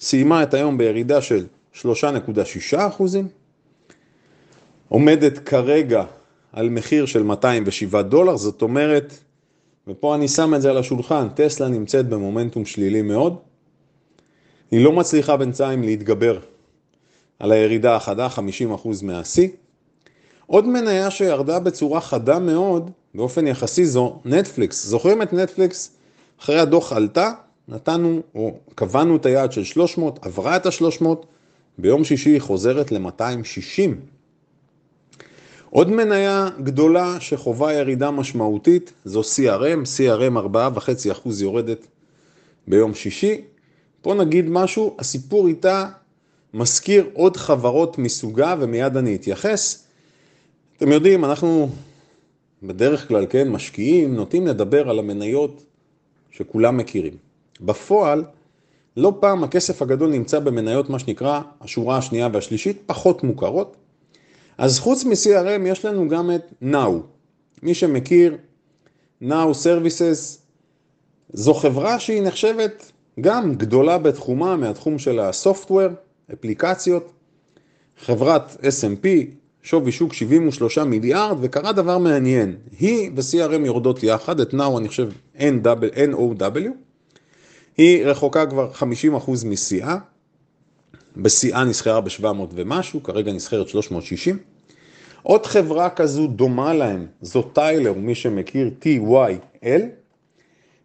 סיימה 0.00 0.42
את 0.42 0.54
היום 0.54 0.78
בירידה 0.78 1.22
של 1.22 1.46
3.6 1.74 1.84
אחוזים, 2.76 3.28
עומדת 4.88 5.38
כרגע 5.38 6.04
על 6.52 6.68
מחיר 6.68 7.06
של 7.06 7.22
207 7.22 8.02
דולר, 8.02 8.36
זאת 8.36 8.62
אומרת, 8.62 9.14
ופה 9.88 10.14
אני 10.14 10.28
שם 10.28 10.54
את 10.54 10.62
זה 10.62 10.70
על 10.70 10.78
השולחן, 10.78 11.28
טסלה 11.34 11.68
נמצאת 11.68 12.08
במומנטום 12.08 12.64
שלילי 12.64 13.02
מאוד, 13.02 13.36
היא 14.70 14.84
לא 14.84 14.92
מצליחה 14.92 15.36
בינתיים 15.36 15.82
להתגבר 15.82 16.38
על 17.38 17.52
הירידה 17.52 17.96
החדה, 17.96 18.28
50% 18.36 18.40
מהשיא. 19.02 19.48
עוד 20.46 20.66
מניה 20.66 21.10
שירדה 21.10 21.58
בצורה 21.58 22.00
חדה 22.00 22.38
מאוד, 22.38 22.90
באופן 23.14 23.46
יחסי 23.46 23.86
זו 23.86 24.20
נטפליקס. 24.24 24.86
זוכרים 24.86 25.22
את 25.22 25.32
נטפליקס? 25.32 25.90
אחרי 26.40 26.60
הדוח 26.60 26.92
עלתה, 26.92 27.32
נתנו 27.68 28.22
או 28.34 28.58
קבענו 28.74 29.16
את 29.16 29.26
היעד 29.26 29.52
של 29.52 29.64
300, 29.64 30.26
עברה 30.26 30.56
את 30.56 30.66
ה-300, 30.66 31.06
ביום 31.78 32.04
שישי 32.04 32.30
היא 32.30 32.40
חוזרת 32.40 32.92
ל-260. 32.92 33.94
עוד 35.70 35.90
מניה 35.90 36.48
גדולה 36.62 37.20
שחובה 37.20 37.72
ירידה 37.72 38.10
משמעותית 38.10 38.92
זו 39.04 39.20
CRM, 39.20 39.84
CRM 39.96 40.36
4.5% 40.54 41.28
יורדת 41.40 41.86
ביום 42.68 42.94
שישי. 42.94 43.40
פה 44.02 44.14
נגיד 44.14 44.48
משהו, 44.48 44.96
הסיפור 44.98 45.46
איתה 45.46 45.88
מזכיר 46.54 47.10
עוד 47.12 47.36
חברות 47.36 47.98
מסוגה 47.98 48.54
ומיד 48.60 48.96
אני 48.96 49.14
אתייחס. 49.14 49.84
אתם 50.76 50.92
יודעים, 50.92 51.24
אנחנו 51.24 51.68
בדרך 52.62 53.08
כלל, 53.08 53.26
כן, 53.30 53.48
משקיעים, 53.48 54.14
נוטים 54.14 54.46
לדבר 54.46 54.90
על 54.90 54.98
המניות 54.98 55.62
שכולם 56.30 56.76
מכירים. 56.76 57.16
בפועל, 57.60 58.24
לא 58.96 59.12
פעם 59.20 59.44
הכסף 59.44 59.82
הגדול 59.82 60.10
נמצא 60.10 60.38
במניות, 60.38 60.90
מה 60.90 60.98
שנקרא, 60.98 61.40
השורה 61.60 61.98
השנייה 61.98 62.28
והשלישית, 62.32 62.82
פחות 62.86 63.24
מוכרות. 63.24 63.76
אז 64.58 64.78
חוץ 64.78 65.04
מ-CRM 65.04 65.66
יש 65.66 65.84
לנו 65.84 66.08
גם 66.08 66.30
את 66.30 66.52
Now. 66.62 66.90
מי 67.62 67.74
שמכיר, 67.74 68.36
Now 69.22 69.52
Services, 69.64 70.38
זו 71.32 71.54
חברה 71.54 72.00
שהיא 72.00 72.22
נחשבת 72.22 72.92
גם 73.20 73.54
גדולה 73.54 73.98
בתחומה 73.98 74.56
מהתחום 74.56 74.98
של 74.98 75.20
הסופטוור, 75.20 75.88
אפליקציות. 76.32 77.12
חברת 78.04 78.56
S&P, 78.62 79.06
שווי 79.62 79.92
שוק 79.92 80.12
73 80.12 80.78
מיליארד, 80.78 81.36
וקרה 81.40 81.72
דבר 81.72 81.98
מעניין, 81.98 82.56
היא 82.78 83.10
ו-CRM 83.16 83.66
יורדות 83.66 84.02
יחד, 84.02 84.40
את 84.40 84.54
Now 84.54 84.78
אני 84.78 84.88
חושב 84.88 85.08
NOW, 85.36 86.58
היא 87.76 88.04
רחוקה 88.04 88.46
כבר 88.46 88.70
50% 88.72 89.46
משיאה, 89.46 89.96
בשיאה 91.16 91.64
נסחרה 91.64 92.00
ב-700 92.00 92.24
ומשהו, 92.54 93.02
כרגע 93.02 93.32
נסחרת 93.32 93.68
360. 93.68 94.38
עוד 95.22 95.46
חברה 95.46 95.90
כזו 95.90 96.26
דומה 96.26 96.74
להם, 96.74 97.06
זו 97.22 97.42
טיילר, 97.42 97.92
מי 97.92 98.14
שמכיר, 98.14 98.70
TYL, 98.82 99.82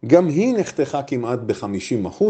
גם 0.08 0.28
היא 0.28 0.58
נחתכה 0.58 1.04
כמעט 1.04 1.40
ב-50%, 1.46 2.24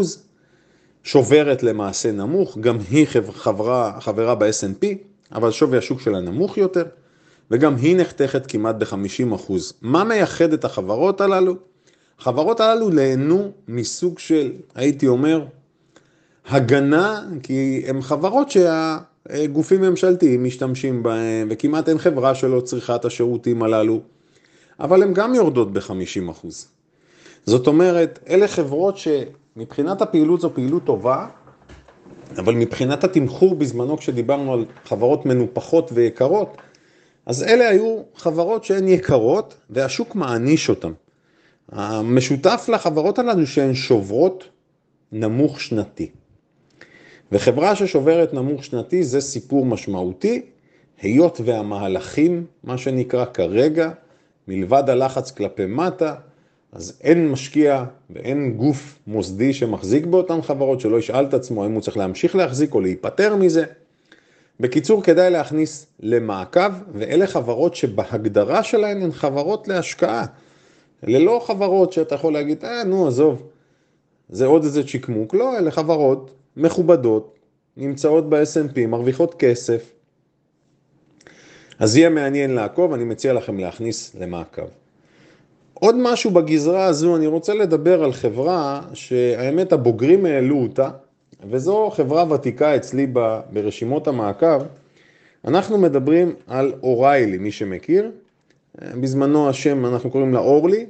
שוברת 1.02 1.62
למעשה 1.62 2.12
נמוך, 2.12 2.58
גם 2.58 2.78
היא 2.90 3.06
חברה, 3.32 4.00
חברה 4.00 4.34
ב-S&P, 4.34 4.86
אבל 5.32 5.50
שווי 5.50 5.78
השוק 5.78 6.00
שלה 6.00 6.20
נמוך 6.20 6.58
יותר, 6.58 6.84
וגם 7.50 7.76
היא 7.76 7.96
נחתכת 7.96 8.46
כמעט 8.46 8.74
ב-50%. 8.74 9.52
מה 9.82 10.04
מייחד 10.04 10.52
את 10.52 10.64
החברות 10.64 11.20
הללו? 11.20 11.54
החברות 12.18 12.60
הללו 12.60 12.90
נהנו 12.90 13.50
מסוג 13.68 14.18
של, 14.18 14.52
הייתי 14.74 15.06
אומר, 15.06 15.44
הגנה, 16.46 17.24
כי 17.42 17.84
הן 17.86 18.02
חברות 18.02 18.48
שהגופים 18.50 19.80
ממשלתיים 19.80 20.44
משתמשים 20.44 21.02
בהן, 21.02 21.48
וכמעט 21.50 21.88
אין 21.88 21.98
חברה 21.98 22.34
שלא 22.34 22.60
צריכה 22.60 22.96
את 22.96 23.04
השירותים 23.04 23.62
הללו, 23.62 24.00
אבל 24.80 25.02
הן 25.02 25.14
גם 25.14 25.34
יורדות 25.34 25.72
ב-50%. 25.72 26.46
זאת 27.46 27.66
אומרת, 27.66 28.18
אלה 28.28 28.48
חברות 28.48 28.96
שמבחינת 28.98 30.02
הפעילות 30.02 30.40
זו 30.40 30.54
פעילות 30.54 30.84
טובה, 30.84 31.26
אבל 32.38 32.54
מבחינת 32.54 33.04
התמחור 33.04 33.54
בזמנו 33.54 33.98
כשדיברנו 33.98 34.52
על 34.52 34.64
חברות 34.84 35.26
מנופחות 35.26 35.90
ויקרות, 35.94 36.56
אז 37.26 37.42
אלה 37.42 37.68
היו 37.68 38.02
חברות 38.14 38.64
שהן 38.64 38.88
יקרות 38.88 39.54
והשוק 39.70 40.14
מעניש 40.14 40.68
אותן. 40.68 40.92
המשותף 41.72 42.66
לחברות 42.72 43.18
הללו 43.18 43.46
שהן 43.46 43.74
שוברות 43.74 44.48
נמוך 45.12 45.60
שנתי. 45.60 46.10
וחברה 47.32 47.76
ששוברת 47.76 48.34
נמוך 48.34 48.64
שנתי 48.64 49.04
זה 49.04 49.20
סיפור 49.20 49.66
משמעותי, 49.66 50.42
היות 51.02 51.40
והמהלכים, 51.44 52.46
מה 52.64 52.78
שנקרא 52.78 53.24
כרגע, 53.24 53.90
מלבד 54.48 54.90
הלחץ 54.90 55.30
כלפי 55.30 55.66
מטה, 55.66 56.14
אז 56.74 56.98
אין 57.00 57.28
משקיע 57.28 57.84
ואין 58.10 58.56
גוף 58.56 58.98
מוסדי 59.06 59.52
שמחזיק 59.52 60.06
באותן 60.06 60.42
חברות 60.42 60.80
שלא 60.80 60.98
ישאל 60.98 61.24
את 61.24 61.34
עצמו 61.34 61.64
האם 61.64 61.72
הוא 61.72 61.80
צריך 61.80 61.96
להמשיך 61.96 62.36
להחזיק 62.36 62.74
או 62.74 62.80
להיפטר 62.80 63.36
מזה. 63.36 63.64
בקיצור, 64.60 65.02
כדאי 65.02 65.30
להכניס 65.30 65.86
למעקב, 66.00 66.70
ואלה 66.94 67.26
חברות 67.26 67.74
שבהגדרה 67.74 68.62
שלהן 68.62 69.02
הן 69.02 69.12
חברות 69.12 69.68
להשקעה. 69.68 70.26
אלה 71.08 71.18
לא 71.18 71.42
חברות 71.46 71.92
שאתה 71.92 72.14
יכול 72.14 72.32
להגיד, 72.32 72.64
אה, 72.64 72.84
נו, 72.84 73.08
עזוב, 73.08 73.42
זה 74.28 74.46
עוד 74.46 74.64
איזה 74.64 74.86
צ'יקמוק. 74.86 75.34
לא, 75.34 75.58
אלה 75.58 75.70
חברות 75.70 76.30
מכובדות, 76.56 77.38
נמצאות 77.76 78.28
ב-S&P, 78.28 78.86
מרוויחות 78.86 79.34
כסף. 79.38 79.90
אז 81.78 81.96
יהיה 81.96 82.08
מעניין 82.08 82.50
לעקוב, 82.50 82.92
אני 82.92 83.04
מציע 83.04 83.32
לכם 83.32 83.58
להכניס 83.58 84.14
למעקב. 84.20 84.83
עוד 85.74 85.94
משהו 85.98 86.30
בגזרה 86.30 86.84
הזו, 86.84 87.16
אני 87.16 87.26
רוצה 87.26 87.54
לדבר 87.54 88.04
על 88.04 88.12
חברה 88.12 88.82
שהאמת 88.94 89.72
הבוגרים 89.72 90.26
העלו 90.26 90.62
אותה, 90.62 90.90
וזו 91.50 91.90
חברה 91.90 92.32
ותיקה 92.32 92.76
אצלי 92.76 93.06
ברשימות 93.52 94.08
המעקב. 94.08 94.62
אנחנו 95.44 95.78
מדברים 95.78 96.34
על 96.46 96.72
אוריילי, 96.82 97.38
מי 97.38 97.52
שמכיר. 97.52 98.10
בזמנו 98.80 99.48
השם, 99.48 99.86
אנחנו 99.86 100.10
קוראים 100.10 100.34
לה 100.34 100.40
אורלי, 100.40 100.86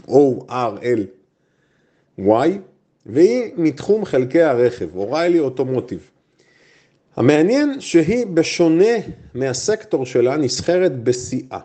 O-R-L-Y, 0.00 2.22
והיא 3.06 3.52
מתחום 3.56 4.04
חלקי 4.04 4.42
הרכב, 4.42 4.96
O'Reilly 4.96 5.38
Automotive. 5.38 6.10
המעניין 7.16 7.80
שהיא 7.80 8.26
בשונה 8.26 8.94
מהסקטור 9.34 10.06
שלה 10.06 10.36
נסחרת 10.36 11.02
בשיאה. 11.02 11.58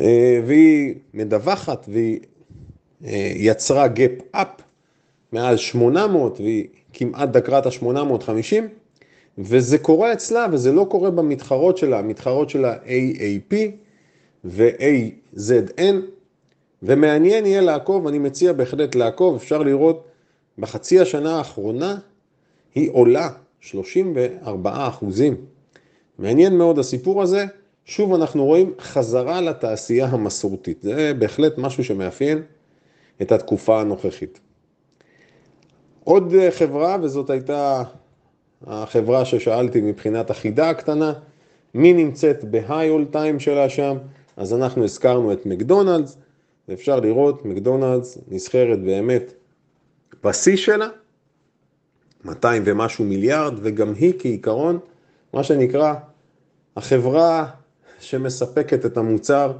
אה, 0.00 0.40
והיא 0.46 0.94
מדווחת 1.14 1.86
והיא 1.88 2.20
אה, 3.04 3.32
יצרה 3.34 3.88
gap 3.88 4.10
up 4.30 4.48
מעל 5.32 5.56
800 5.56 6.40
והיא 6.40 6.66
כמעט 6.92 7.28
דקרה 7.28 7.58
את 7.58 7.66
ה-850 7.66 8.62
וזה 9.38 9.78
קורה 9.78 10.12
אצלה 10.12 10.46
וזה 10.52 10.72
לא 10.72 10.86
קורה 10.90 11.10
במתחרות 11.10 11.78
שלה, 11.78 11.98
המתחרות 11.98 12.50
שלה 12.50 12.74
AAP 12.74 13.54
ו-AZN 14.44 15.94
ומעניין 16.82 17.46
יהיה 17.46 17.60
לעקוב, 17.60 18.06
אני 18.06 18.18
מציע 18.18 18.52
בהחלט 18.52 18.94
לעקוב, 18.94 19.36
אפשר 19.36 19.62
לראות 19.62 20.04
בחצי 20.58 21.00
השנה 21.00 21.38
האחרונה 21.38 21.98
היא 22.74 22.90
עולה 22.92 23.28
34 23.60 24.88
אחוזים. 24.88 25.36
מעניין 26.18 26.58
מאוד 26.58 26.78
הסיפור 26.78 27.22
הזה. 27.22 27.44
שוב 27.86 28.14
אנחנו 28.14 28.44
רואים 28.44 28.72
חזרה 28.80 29.40
לתעשייה 29.40 30.06
המסורתית. 30.06 30.82
זה 30.82 31.12
בהחלט 31.18 31.58
משהו 31.58 31.84
שמאפיין 31.84 32.42
את 33.22 33.32
התקופה 33.32 33.80
הנוכחית. 33.80 34.40
עוד 36.04 36.32
חברה, 36.50 36.96
וזאת 37.02 37.30
הייתה 37.30 37.82
החברה 38.66 39.24
ששאלתי 39.24 39.80
מבחינת 39.80 40.30
החידה 40.30 40.70
הקטנה, 40.70 41.12
מי 41.74 41.92
נמצאת 41.92 42.44
בהיי 42.44 42.90
אול 42.90 43.04
טיים 43.04 43.40
שלה 43.40 43.68
שם, 43.68 43.96
אז 44.36 44.54
אנחנו 44.54 44.84
הזכרנו 44.84 45.32
את 45.32 45.46
מקדונלדס, 45.46 46.18
ואפשר 46.68 47.00
לראות, 47.00 47.44
מקדונלדס 47.44 48.18
נסחרת 48.28 48.82
באמת 48.82 49.32
בשיא 50.24 50.56
שלה, 50.56 50.88
200 52.24 52.62
ומשהו 52.66 53.04
מיליארד, 53.04 53.54
וגם 53.62 53.94
היא 53.94 54.12
כעיקרון, 54.18 54.78
מה 55.34 55.42
שנקרא, 55.42 55.94
החברה 56.76 57.46
שמספקת 58.06 58.86
את 58.86 58.96
המוצר 58.96 59.52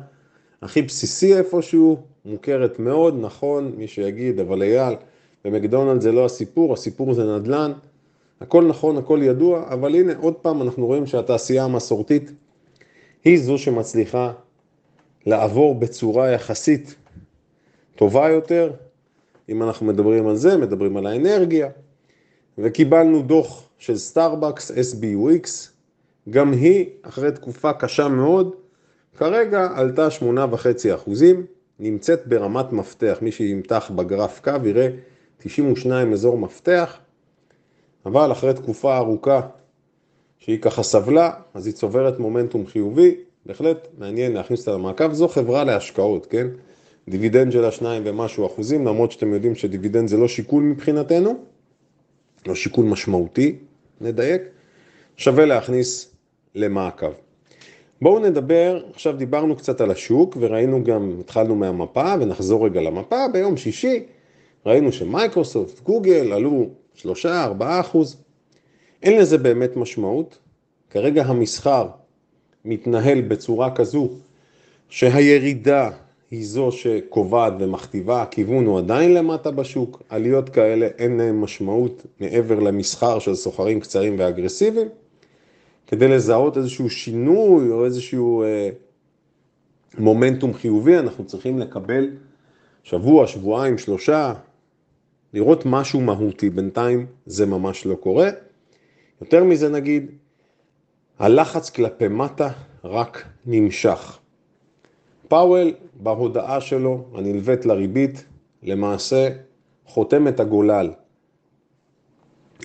הכי 0.63 0.83
בסיסי 0.83 1.37
איפשהו, 1.37 2.03
מוכרת 2.25 2.79
מאוד, 2.79 3.17
נכון, 3.21 3.73
מי 3.77 3.89
שיגיד, 3.89 4.41
אבל 4.41 4.63
אייל, 4.63 4.95
במקדונלד 5.45 6.01
זה 6.01 6.13
לא 6.13 6.25
הסיפור, 6.25 6.73
הסיפור 6.73 7.15
זה 7.15 7.37
נדל"ן, 7.37 7.73
הכל 8.41 8.65
נכון, 8.65 8.97
הכל 8.97 9.21
ידוע, 9.23 9.65
אבל 9.69 9.95
הנה 9.95 10.13
עוד 10.21 10.35
פעם 10.35 10.63
אנחנו 10.63 10.87
רואים 10.87 11.07
שהתעשייה 11.07 11.65
המסורתית 11.65 12.33
היא 13.25 13.39
זו 13.39 13.59
שמצליחה 13.59 14.33
לעבור 15.27 15.75
בצורה 15.75 16.31
יחסית 16.31 16.95
טובה 17.97 18.29
יותר, 18.29 18.73
אם 19.49 19.63
אנחנו 19.63 19.87
מדברים 19.87 20.27
על 20.27 20.37
זה, 20.37 20.57
מדברים 20.57 20.97
על 20.97 21.07
האנרגיה, 21.07 21.69
וקיבלנו 22.59 23.23
דוח 23.23 23.69
של 23.79 23.97
סטארבקס, 23.97 24.71
SBUX, 24.71 25.76
גם 26.31 26.53
היא, 26.53 26.87
אחרי 27.03 27.33
תקופה 27.33 27.73
קשה 27.73 28.09
מאוד, 28.09 28.55
כרגע 29.17 29.69
עלתה 29.75 30.09
8.5 30.21 30.25
אחוזים, 30.95 31.47
נמצאת 31.79 32.27
ברמת 32.27 32.73
מפתח, 32.73 33.19
מי 33.23 33.33
שימתח 33.33 33.91
בגרף 33.95 34.41
קו 34.41 34.53
יראה 34.65 34.89
92 35.39 36.13
אזור 36.13 36.39
מפתח, 36.39 36.99
אבל 38.07 38.33
אחרי 38.33 38.55
תקופה 38.55 38.97
ארוכה 38.97 39.41
שהיא 40.39 40.61
ככה 40.61 40.83
סבלה, 40.83 41.31
אז 41.55 41.67
היא 41.67 41.75
צוברת 41.75 42.19
מומנטום 42.19 42.67
חיובי, 42.67 43.15
בהחלט 43.47 43.89
מעניין 43.99 44.33
להכניס 44.33 44.61
אותה 44.61 44.79
למעקב, 44.79 45.13
זו 45.13 45.29
חברה 45.29 45.65
להשקעות, 45.65 46.27
כן? 46.27 46.47
דיבידנד 47.09 47.53
של 47.53 47.65
השניים 47.65 48.03
ומשהו 48.07 48.47
אחוזים, 48.47 48.87
למרות 48.87 49.13
שאתם 49.13 49.35
יודעים 49.35 49.55
שדיבידנד 49.55 50.09
זה 50.09 50.17
לא 50.17 50.29
שיקול 50.29 50.63
מבחינתנו, 50.63 51.45
לא 52.47 52.55
שיקול 52.55 52.85
משמעותי, 52.87 53.59
נדייק, 54.01 54.43
שווה 55.17 55.47
להכניס 55.47 56.16
למעקב. 56.57 57.13
בואו 58.03 58.19
נדבר, 58.19 58.83
עכשיו 58.95 59.17
דיברנו 59.17 59.57
קצת 59.57 59.81
על 59.81 59.91
השוק 59.91 60.37
וראינו 60.41 60.85
גם, 60.85 61.17
התחלנו 61.21 61.55
מהמפה 61.55 62.15
ונחזור 62.21 62.65
רגע 62.65 62.81
למפה, 62.81 63.29
ביום 63.33 63.57
שישי 63.57 64.03
ראינו 64.67 64.93
שמייקרוסופט, 64.93 65.81
גוגל 65.81 66.33
עלו 66.33 66.67
3-4 66.97 67.05
אחוז, 67.61 68.17
אין 69.03 69.19
לזה 69.19 69.39
באמת 69.39 69.77
משמעות, 69.77 70.39
כרגע 70.91 71.23
המסחר 71.23 71.89
מתנהל 72.65 73.21
בצורה 73.21 73.75
כזו 73.75 74.09
שהירידה 74.89 75.91
היא 76.31 76.47
זו 76.47 76.73
שקובעת 76.73 77.53
ומכתיבה, 77.61 78.23
הכיוון 78.23 78.67
הוא 78.67 78.79
עדיין 78.79 79.15
למטה 79.15 79.51
בשוק, 79.51 80.03
עליות 80.09 80.49
כאלה 80.49 80.87
אין 80.99 81.17
להן 81.17 81.41
משמעות 81.41 82.07
מעבר 82.21 82.61
למסחר 82.61 83.19
של 83.19 83.35
סוחרים 83.35 83.81
קצרים 83.81 84.17
ואגרסיביים. 84.19 84.89
כדי 85.87 86.09
לזהות 86.09 86.57
איזשהו 86.57 86.91
שינוי 86.91 87.71
או 87.71 87.85
איזשהו 87.85 88.43
אה, 88.43 88.71
מומנטום 89.99 90.55
חיובי, 90.55 90.99
אנחנו 90.99 91.25
צריכים 91.27 91.59
לקבל 91.59 92.11
שבוע, 92.83 93.27
שבועיים, 93.27 93.79
שלושה, 93.79 94.35
לראות 95.35 95.63
משהו 95.67 96.01
מהותי. 96.01 96.51
בינתיים 96.51 97.07
זה 97.27 97.47
ממש 97.47 97.87
לא 97.87 97.95
קורה. 97.95 98.29
יותר 99.21 99.45
מזה 99.45 99.69
נגיד, 99.69 100.11
הלחץ 101.19 101.71
כלפי 101.71 102.09
מטה 102.09 102.51
רק 102.85 103.25
נמשך. 103.47 104.19
פאוול 105.29 105.75
בהודעה 105.95 106.61
שלו 106.61 107.05
הנלווית 107.15 107.67
לריבית 107.67 108.25
למעשה 108.63 109.29
חותם 109.87 110.29
את 110.29 110.41
הגולל. 110.41 110.91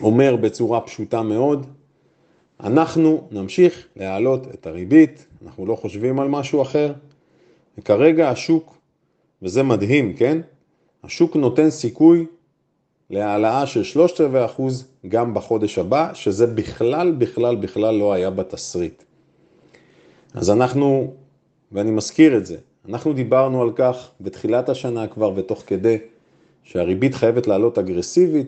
אומר 0.02 0.36
בצורה 0.36 0.82
פשוטה 0.82 1.22
מאוד, 1.22 1.68
אנחנו 2.64 3.28
נמשיך 3.32 3.88
להעלות 3.96 4.48
את 4.54 4.68
הריבית, 4.68 5.28
אנחנו 5.46 5.66
לא 5.66 5.76
חושבים 5.76 6.20
על 6.20 6.28
משהו 6.28 6.62
אחר, 6.62 6.94
וכרגע 7.78 8.30
השוק, 8.30 8.78
וזה 9.42 9.64
מדהים, 9.64 10.14
כן? 10.14 10.42
השוק 11.04 11.36
נותן 11.36 11.70
סיכוי 11.70 12.26
להעלאה 13.10 13.66
של 13.66 13.84
שלושת 13.84 14.22
רבעי 14.22 14.46
אחוז 14.46 14.88
גם 15.08 15.34
בחודש 15.34 15.78
הבא, 15.78 16.14
שזה 16.14 16.48
בכלל, 16.48 17.12
בכלל, 17.12 17.56
בכלל 17.56 17.96
לא 17.96 18.14
היה 18.14 18.30
בתסריט. 18.30 19.04
אז 20.34 20.50
אנחנו, 20.50 21.14
ואני 21.72 21.92
מזכיר 21.92 22.38
את 22.38 22.46
זה, 22.46 22.58
אנחנו 22.90 23.14
דיברנו 23.14 23.62
על 23.62 23.72
כך 23.76 24.12
בתחילת 24.22 24.70
השנה 24.70 25.08
כבר 25.08 25.32
ותוך 25.36 25.64
כדי 25.68 25.98
שהריבית 26.64 27.16
חייבת 27.16 27.48
לעלות 27.48 27.78
אגרסיבית, 27.78 28.48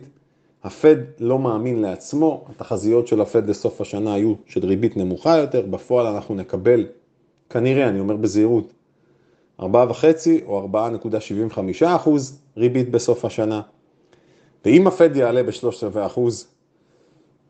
הפד 0.64 0.96
לא 1.20 1.38
מאמין 1.38 1.82
לעצמו, 1.82 2.44
התחזיות 2.48 3.06
של 3.06 3.20
הפד 3.20 3.50
לסוף 3.50 3.80
השנה 3.80 4.14
היו 4.14 4.34
של 4.46 4.66
ריבית 4.66 4.96
נמוכה 4.96 5.38
יותר, 5.38 5.66
בפועל 5.70 6.06
אנחנו 6.06 6.34
נקבל, 6.34 6.86
כנראה, 7.50 7.88
אני 7.88 8.00
אומר 8.00 8.16
בזהירות, 8.16 8.72
4.5 9.60 9.64
או 10.46 10.68
4.75 10.72 11.58
אחוז 11.86 12.38
ריבית 12.56 12.90
בסוף 12.90 13.24
השנה. 13.24 13.60
ואם 14.64 14.86
הפד 14.86 15.16
יעלה 15.16 15.42
ב-3 15.42 15.98
אחוז 16.06 16.46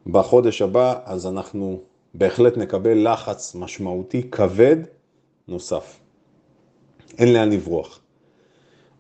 בחודש 0.07 0.63
הבא, 0.63 1.01
אז 1.05 1.27
אנחנו 1.27 1.81
בהחלט 2.15 2.57
נקבל 2.57 3.13
לחץ 3.13 3.55
משמעותי 3.55 4.31
כבד 4.31 4.77
נוסף. 5.49 6.01
אין 7.19 7.33
לאן 7.33 7.53
לברוח. 7.53 8.01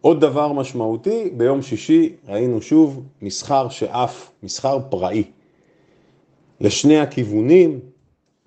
עוד 0.04 0.20
דבר 0.20 0.52
משמעותי, 0.52 1.30
ביום 1.36 1.62
שישי 1.62 2.12
ראינו 2.28 2.62
שוב 2.62 3.02
מסחר 3.22 3.68
שאף, 3.68 4.30
מסחר 4.42 4.78
פראי. 4.88 5.24
לשני 6.60 6.98
הכיוונים, 6.98 7.80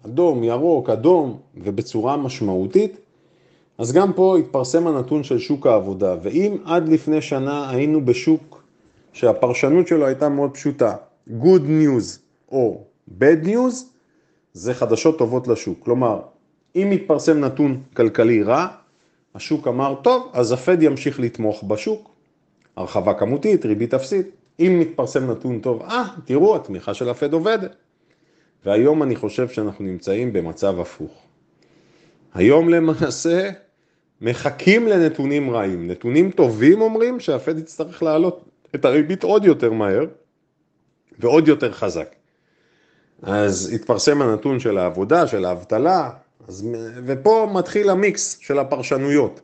אדום, 0.06 0.44
ירוק, 0.44 0.90
אדום, 0.90 1.38
ובצורה 1.58 2.18
משמעותית, 2.18 3.00
אז 3.78 3.94
גם 3.94 4.14
פה 4.14 4.38
התפרסם 4.38 4.88
הנתון 4.88 5.24
של 5.24 5.40
שוק 5.40 5.68
העבודה, 5.68 6.16
ואם 6.22 6.58
עד 6.66 6.90
לפני 6.90 7.22
שנה 7.22 7.70
היינו 7.70 8.06
בשוק 8.06 8.64
שהפרשנות 9.14 9.88
שלו 9.88 10.06
הייתה 10.06 10.30
מאוד 10.30 10.52
פשוטה, 10.52 10.96
good 11.30 11.64
news 11.68 12.20
או 12.52 12.82
bad 13.20 13.46
news, 13.46 13.76
זה 14.54 14.74
חדשות 14.74 15.18
טובות 15.18 15.48
לשוק. 15.48 15.80
כלומר, 15.80 16.20
אם 16.76 16.88
מתפרסם 16.90 17.40
נתון 17.40 17.82
כלכלי 17.94 18.44
רע, 18.44 18.68
השוק 19.38 19.68
אמר, 19.68 19.96
טוב, 20.02 20.32
אז 20.34 20.52
הפד 20.52 20.84
ימשיך 20.84 21.20
לתמוך 21.20 21.64
בשוק, 21.64 22.10
הרחבה 22.76 23.14
כמותית, 23.14 23.66
ריבית 23.66 23.94
אפסית. 23.94 24.28
אם 24.60 24.80
מתפרסם 24.80 25.32
נתון 25.32 25.60
טוב, 25.60 25.82
אה, 25.82 26.04
תראו, 26.26 26.56
התמיכה 26.56 26.94
של 26.94 27.10
הפד 27.10 27.34
עובדת. 27.34 27.76
והיום 28.66 29.04
אני 29.04 29.16
חושב 29.16 29.50
שאנחנו 29.50 29.86
נמצאים 29.86 30.34
במצב 30.34 30.80
הפוך. 30.80 31.12
היום 32.34 32.70
למעשה 32.70 33.50
מחכים 34.22 34.88
לנתונים 34.88 35.50
רעים. 35.50 35.88
נתונים 35.88 36.32
טובים 36.32 36.82
אומרים 36.82 37.20
שהפד 37.20 37.58
יצטרך 37.58 38.04
להעלות 38.04 38.46
את 38.76 38.86
הריבית 38.86 39.24
עוד 39.24 39.46
יותר 39.46 39.72
מהר 39.72 40.06
ועוד 41.20 41.48
יותר 41.48 41.72
חזק. 41.72 42.16
אז 43.22 43.74
התפרסם 43.74 44.22
הנתון 44.22 44.60
של 44.60 44.78
העבודה, 44.78 45.28
של 45.28 45.46
האבטלה, 45.46 46.10
אז, 46.48 46.68
ופה 47.06 47.50
מתחיל 47.54 47.90
המיקס 47.90 48.38
של 48.40 48.60
הפרשנויות. 48.60 49.42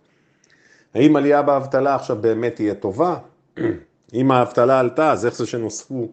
האם 0.93 1.15
עלייה 1.15 1.41
באבטלה 1.41 1.95
עכשיו 1.95 2.17
באמת 2.21 2.55
תהיה 2.55 2.75
טובה? 2.75 3.17
אם 4.13 4.31
האבטלה 4.31 4.79
עלתה, 4.79 5.11
אז 5.11 5.25
איך 5.25 5.35
זה 5.35 5.45
שנוספו 5.45 6.07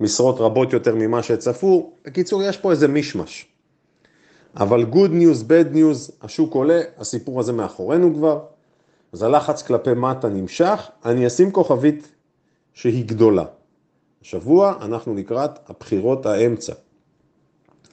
משרות 0.00 0.40
רבות 0.40 0.72
יותר 0.72 0.94
ממה 0.94 1.22
שצפו? 1.22 1.92
בקיצור, 2.04 2.42
יש 2.42 2.56
פה 2.56 2.70
איזה 2.70 2.88
מישמש. 2.88 3.46
אבל 4.56 4.82
good 4.82 5.10
news, 5.10 5.42
bad 5.48 5.74
news, 5.74 6.12
השוק 6.22 6.54
עולה, 6.54 6.80
הסיפור 6.98 7.40
הזה 7.40 7.52
מאחורינו 7.52 8.14
כבר, 8.14 8.40
אז 9.12 9.22
הלחץ 9.22 9.62
כלפי 9.62 9.94
מטה 9.94 10.28
נמשך, 10.28 10.88
אני 11.04 11.26
אשים 11.26 11.50
כוכבית 11.50 12.08
שהיא 12.74 13.04
גדולה. 13.04 13.44
השבוע 14.22 14.74
אנחנו 14.82 15.14
לקראת 15.14 15.50
הבחירות 15.68 16.26
האמצע. 16.26 16.72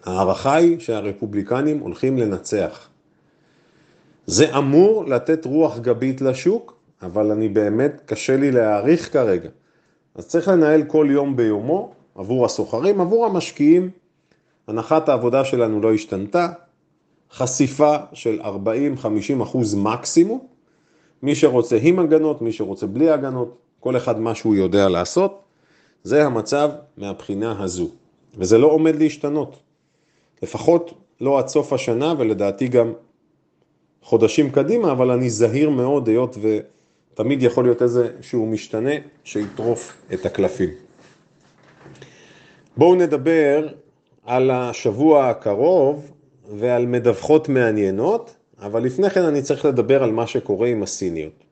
ההערכה 0.06 0.56
היא 0.56 0.80
שהרפובליקנים 0.80 1.80
הולכים 1.80 2.18
לנצח. 2.18 2.89
זה 4.26 4.58
אמור 4.58 5.06
לתת 5.06 5.46
רוח 5.46 5.80
גבית 5.80 6.22
לשוק, 6.22 6.74
אבל 7.02 7.32
אני 7.32 7.50
באמת, 7.50 8.02
קשה 8.06 8.38
לי 8.38 8.52
להעריך 8.52 9.13
כרגע. 9.13 9.50
אז 10.16 10.28
צריך 10.28 10.48
לנהל 10.48 10.84
כל 10.84 11.08
יום 11.10 11.36
ביומו 11.36 11.94
עבור 12.16 12.46
הסוחרים, 12.46 13.02
עבור 13.02 13.26
המשקיעים. 13.26 13.89
הנחת 14.68 15.10
העבודה 15.10 15.46
שלנו 15.46 15.82
לא 15.82 15.94
השתנתה, 15.94 16.48
חשיפה 17.32 17.96
של 18.13 18.42
40-50 18.42 19.44
אחוז 19.44 19.76
מקסימום. 19.76 20.48
מי 21.24 21.36
שרוצה 21.36 21.78
עם 21.82 22.00
הגנות, 22.00 22.42
מי 22.42 22.52
שרוצה 22.52 22.88
בלי 22.88 23.10
הגנות, 23.10 23.58
כל 23.80 23.98
אחד 23.98 24.20
מה 24.20 24.36
שהוא 24.36 24.56
יודע 24.56 24.89
לעשות. 24.89 25.44
זה 26.04 26.26
המצב 26.26 26.70
מהבחינה 26.98 27.63
הזו, 27.63 27.89
וזה 28.38 28.58
לא 28.58 28.68
עומד 28.68 28.96
להשתנות. 28.96 29.60
לפחות 30.43 30.93
לא 31.21 31.39
עד 31.39 31.47
סוף 31.47 31.73
השנה 31.73 32.13
ולדעתי 32.17 32.67
גם 32.67 32.93
חודשים 34.01 34.51
קדימה, 34.51 34.91
אבל 34.91 35.12
אני 35.12 35.29
זהיר 35.29 35.69
מאוד 35.69 36.08
היות 36.08 36.38
ותמיד 36.41 37.43
יכול 37.43 37.63
להיות 37.63 37.82
איזה 37.82 38.10
שהוא 38.21 38.47
משתנה 38.47 38.91
שיטרוף 39.23 39.93
את 40.13 40.25
הקלפים. 40.25 40.69
בואו 42.77 42.95
נדבר 42.95 43.67
על 44.25 44.51
השבוע 44.51 45.29
הקרוב 45.29 46.12
ועל 46.58 46.86
מדווחות 46.86 47.49
מעניינות, 47.49 48.36
אבל 48.62 48.84
לפני 48.84 49.10
כן 49.10 49.23
אני 49.23 49.41
צריך 49.41 49.65
לדבר 49.65 50.03
על 50.03 50.12
מה 50.12 50.27
שקורה 50.27 50.67
עם 50.67 50.84
הסיניות. 50.84 51.43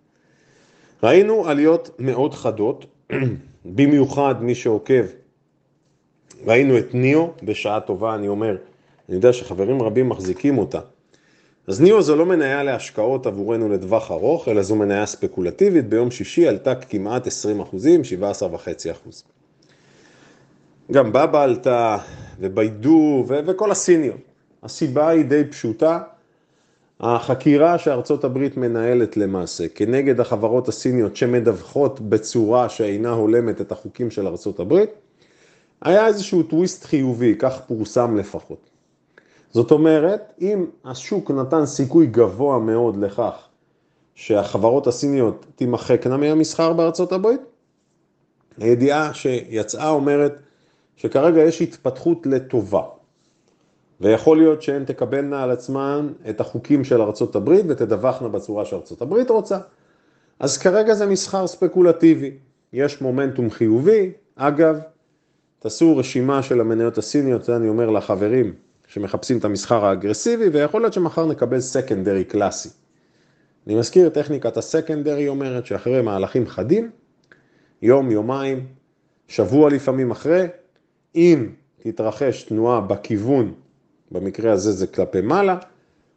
ראינו 1.04 1.48
עליות 1.48 1.90
מאוד 2.00 2.34
חדות, 2.34 2.86
במיוחד 3.76 4.44
מי 4.44 4.56
שעוקב, 4.56 5.06
ראינו 6.46 6.78
את 6.78 6.94
ניאו, 6.94 7.32
בשעה 7.44 7.80
טובה 7.80 8.16
אני 8.16 8.28
אומר, 8.28 8.58
אני 9.12 9.16
יודע 9.16 9.34
שחברים 9.34 9.82
רבים 9.82 10.10
מחזיקים 10.10 10.58
אותה. 10.58 10.80
אז 11.68 11.82
ניאו 11.82 12.02
זו 12.02 12.16
לא 12.16 12.26
מניה 12.26 12.64
להשקעות 12.64 13.26
עבורנו 13.26 13.70
לטווח 13.70 14.12
ארוך, 14.12 14.48
אלא 14.48 14.62
זו 14.62 14.76
מניה 14.76 15.06
ספקולטיבית, 15.06 15.90
ביום 15.90 16.12
שישי 16.12 16.48
עלתה 16.48 16.76
כמעט 16.76 17.28
20 17.28 17.60
אחוזים, 17.60 18.02
17.5 18.02 18.92
אחוז. 18.92 19.24
גם 20.92 21.10
בבא 21.14 21.44
עלתה, 21.44 21.98
וביידו, 22.40 23.26
ו- 23.28 23.40
וכל 23.48 23.72
הסיניות. 23.72 24.18
הסיבה 24.64 25.10
היא 25.10 25.26
די 25.26 25.44
פשוטה, 25.50 26.00
החקירה 27.00 27.78
שארצות 27.78 28.24
הברית 28.24 28.58
מנהלת 28.58 29.18
למעשה 29.18 29.68
כנגד 29.68 30.20
החברות 30.20 30.68
הסיניות 30.68 31.16
שמדווחות 31.16 32.00
בצורה 32.00 32.70
שאינה 32.70 33.12
הולמת 33.12 33.62
את 33.62 33.72
החוקים 33.72 34.12
של 34.12 34.28
ארצות 34.28 34.60
הברית, 34.60 34.90
היה 35.82 36.08
איזשהו 36.08 36.44
טוויסט 36.44 36.84
חיובי, 36.84 37.36
כך 37.40 37.62
פורסם 37.68 38.18
לפחות. 38.18 38.71
זאת 39.52 39.72
אומרת, 39.72 40.34
אם 40.42 40.66
השוק 40.86 41.32
נתן 41.32 41.66
סיכוי 41.66 42.08
גבוה 42.08 42.60
מאוד 42.60 42.98
לכך 42.98 43.48
שהחברות 44.16 44.88
הסיניות 44.88 45.46
תימחקנה 45.56 46.18
מהמסחר 46.18 46.74
בארצות 46.74 47.12
הברית, 47.12 47.42
הידיעה 48.58 49.14
שיצאה 49.14 49.90
אומרת 49.90 50.36
שכרגע 50.96 51.42
יש 51.42 51.62
התפתחות 51.62 52.26
לטובה. 52.26 52.82
ויכול 54.02 54.38
להיות 54.38 54.62
שהן 54.62 54.86
תקבלנה 54.86 55.44
על 55.44 55.52
עצמן 55.52 56.10
את 56.30 56.42
החוקים 56.42 56.84
של 56.84 57.02
ארצות 57.02 57.36
הברית 57.36 57.66
ותדווחנה 57.70 58.28
בצורה 58.28 58.66
שארצות 58.66 59.02
הברית 59.02 59.30
רוצה. 59.30 59.58
אז 60.40 60.58
כרגע 60.58 60.94
זה 60.94 61.06
מסחר 61.06 61.48
ספקולטיבי, 61.48 62.32
יש 62.74 63.02
מומנטום 63.02 63.50
חיובי, 63.50 64.12
אגב, 64.36 64.80
תעשו 65.60 65.98
רשימה 65.98 66.44
של 66.44 66.62
המניות 66.62 66.98
הסיניות, 66.98 67.44
זה 67.44 67.56
אני 67.56 67.70
אומר 67.70 67.90
לחברים 67.90 68.54
שמחפשים 68.92 69.38
את 69.38 69.46
המסחר 69.46 69.86
האגרסיבי, 69.86 70.50
ויכול 70.50 70.82
להיות 70.82 70.94
שמחר 70.94 71.26
נקבל 71.26 71.60
סקנדרי 71.60 72.24
קלאסי. 72.24 72.70
אני 73.68 73.76
מזכיר, 73.76 74.10
טכניקת 74.10 74.58
הסקנדרי 74.58 75.28
אומרת 75.28 75.66
שאחרי 75.66 76.02
מהלכים 76.02 76.48
חדים, 76.48 76.90
יום, 77.82 78.12
יומיים, 78.12 78.68
שבוע 79.28 79.70
לפעמים 79.70 80.12
אחרי, 80.12 80.48
אם 81.16 81.50
תתרחש 81.80 82.44
תנועה 82.44 82.82
בכיוון 82.82 83.54
במקרה 84.12 84.52
הזה 84.52 84.72
זה 84.72 84.88
כלפי 84.88 85.22
מעלה, 85.22 85.58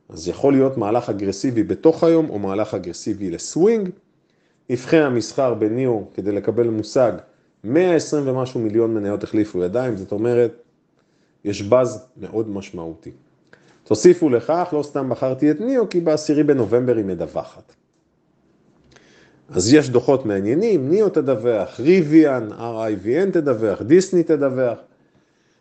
אז 0.08 0.28
יכול 0.28 0.52
להיות 0.52 0.76
מהלך 0.76 1.10
אגרסיבי 1.10 1.62
בתוך 1.62 2.04
היום 2.04 2.30
או 2.30 2.38
מהלך 2.38 2.74
אגרסיבי 2.74 3.30
לסווינג. 3.30 3.90
נבחי 4.70 4.98
המסחר 4.98 5.54
בניו 5.54 6.00
כדי 6.14 6.32
לקבל 6.32 6.68
מושג, 6.68 7.12
120 7.64 8.28
ומשהו 8.28 8.60
מיליון 8.60 8.94
מניות 8.94 9.24
החליפו 9.24 9.62
ידיים, 9.62 9.96
זאת 9.96 10.12
אומרת, 10.12 10.63
יש 11.44 11.62
באז 11.62 12.06
מאוד 12.16 12.48
משמעותי. 12.48 13.10
תוסיפו 13.84 14.28
לכך, 14.28 14.68
לא 14.72 14.82
סתם 14.82 15.08
בחרתי 15.08 15.50
את 15.50 15.60
ניו, 15.60 15.88
כי 15.88 16.00
בעשירי 16.00 16.42
בנובמבר 16.42 16.96
היא 16.96 17.04
מדווחת. 17.04 17.74
אז 19.48 19.74
יש 19.74 19.90
דוחות 19.90 20.26
מעניינים, 20.26 20.90
ניו 20.90 21.08
תדווח, 21.08 21.80
ריוויאן, 21.80 22.48
RIVN 22.52 23.30
תדווח, 23.32 23.82
דיסני 23.82 24.22
תדווח. 24.22 24.78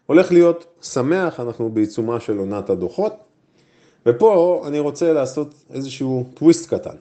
הולך 0.06 0.32
להיות 0.32 0.66
שמח, 0.82 1.40
אנחנו 1.40 1.70
בעיצומה 1.70 2.20
של 2.20 2.38
עונת 2.38 2.70
הדוחות. 2.70 3.14
ופה 4.06 4.64
אני 4.68 4.80
רוצה 4.80 5.14
לעשות 5.14 5.54
איזשהו 5.74 6.26
טוויסט 6.34 6.74
קטן. 6.74 6.96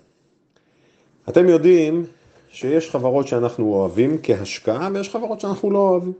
אתם 1.28 1.48
יודעים 1.48 2.04
שיש 2.48 2.90
חברות 2.90 3.28
שאנחנו 3.28 3.74
אוהבים 3.74 4.18
כהשקעה 4.22 4.88
ויש 4.94 5.10
חברות 5.10 5.40
שאנחנו 5.40 5.70
לא 5.70 5.78
אוהבים. 5.78 6.12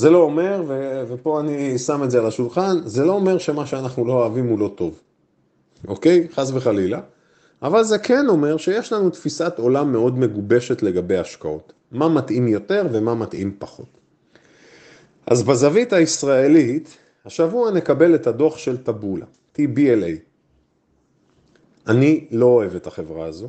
זה 0.00 0.10
לא 0.10 0.18
אומר, 0.18 0.62
ו- 0.66 1.02
ופה 1.08 1.40
אני 1.40 1.78
שם 1.78 2.02
את 2.04 2.10
זה 2.10 2.18
על 2.18 2.26
השולחן, 2.26 2.76
זה 2.84 3.04
לא 3.04 3.12
אומר 3.12 3.38
שמה 3.38 3.66
שאנחנו 3.66 4.04
לא 4.04 4.12
אוהבים 4.12 4.46
הוא 4.46 4.58
לא 4.58 4.72
טוב. 4.74 5.00
אוקיי? 5.88 6.28
חס 6.32 6.50
וחלילה. 6.54 7.00
אבל 7.62 7.84
זה 7.84 7.98
כן 7.98 8.26
אומר 8.28 8.56
שיש 8.56 8.92
לנו 8.92 9.10
תפיסת 9.10 9.54
עולם 9.58 9.92
מאוד 9.92 10.18
מגובשת 10.18 10.82
לגבי 10.82 11.16
השקעות. 11.16 11.72
מה 11.92 12.08
מתאים 12.08 12.48
יותר 12.48 12.86
ומה 12.92 13.14
מתאים 13.14 13.54
פחות. 13.58 13.98
אז 15.26 15.42
בזווית 15.42 15.92
הישראלית, 15.92 16.96
השבוע 17.24 17.70
נקבל 17.70 18.14
את 18.14 18.26
הדוח 18.26 18.58
של 18.58 18.76
טבולה, 18.82 19.26
TBLA. 19.56 20.16
אני 21.86 22.26
לא 22.30 22.46
אוהב 22.46 22.74
את 22.74 22.86
החברה 22.86 23.26
הזו, 23.26 23.48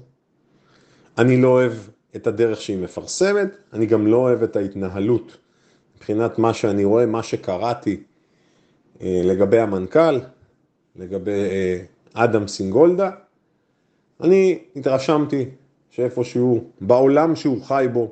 אני 1.17 1.41
לא 1.41 1.47
אוהב 1.47 1.73
את 2.15 2.27
הדרך 2.27 2.61
שהיא 2.61 2.77
מפרסמת, 2.77 3.57
אני 3.73 3.85
גם 3.85 4.07
לא 4.07 4.17
אוהב 4.17 4.43
את 4.43 4.55
ההתנהלות 4.55 5.37
מבחינת 6.01 6.39
מה 6.39 6.53
שאני 6.53 6.83
רואה, 6.83 7.05
מה 7.05 7.23
שקראתי 7.23 8.03
אה, 9.01 9.21
לגבי 9.23 9.59
המנכ"ל, 9.59 10.19
לגבי 10.95 11.31
אה, 11.31 11.77
אדם 12.13 12.47
סינגולדה. 12.47 13.11
אני 14.21 14.59
התרשמתי 14.75 15.45
שאיפשהו 15.89 16.63
בעולם 16.81 17.35
שהוא 17.35 17.63
חי 17.63 17.87
בו, 17.93 18.11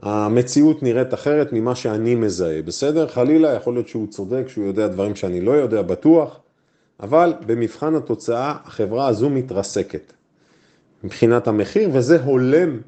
המציאות 0.00 0.82
נראית 0.82 1.14
אחרת 1.14 1.52
ממה 1.52 1.74
שאני 1.74 2.14
מזהה, 2.14 2.62
בסדר? 2.62 3.08
חלילה, 3.08 3.54
יכול 3.54 3.74
להיות 3.74 3.88
שהוא 3.88 4.06
צודק, 4.06 4.44
שהוא 4.48 4.66
יודע 4.66 4.88
דברים 4.88 5.16
שאני 5.16 5.40
לא 5.40 5.52
יודע, 5.52 5.82
בטוח, 5.82 6.40
אבל 7.00 7.34
במבחן 7.46 7.94
התוצאה 7.94 8.54
החברה 8.64 9.08
הזו 9.08 9.30
מתרסקת 9.30 10.12
מבחינת 11.04 11.48
המחיר, 11.48 11.90
וזה 11.92 12.22
הולם, 12.22 12.80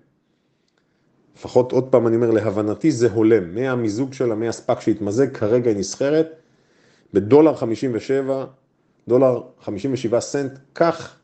לפחות 1.37 1.73
עוד 1.73 1.85
פעם 1.85 2.07
אני 2.07 2.17
אומר, 2.17 2.31
להבנתי 2.31 2.93
זה 2.93 3.11
הולם, 3.13 3.55
מהמיזוג 3.55 4.13
שלה, 4.13 4.35
מהספק 4.35 4.81
שהתמזג, 4.81 5.37
כרגע 5.37 5.71
היא 5.71 5.79
נסחרת 5.79 6.29
בדולר 7.13 7.55
57, 7.55 8.45
דולר 9.09 9.43
57 9.61 10.21
סנט, 10.21 10.53
כך 10.75 11.17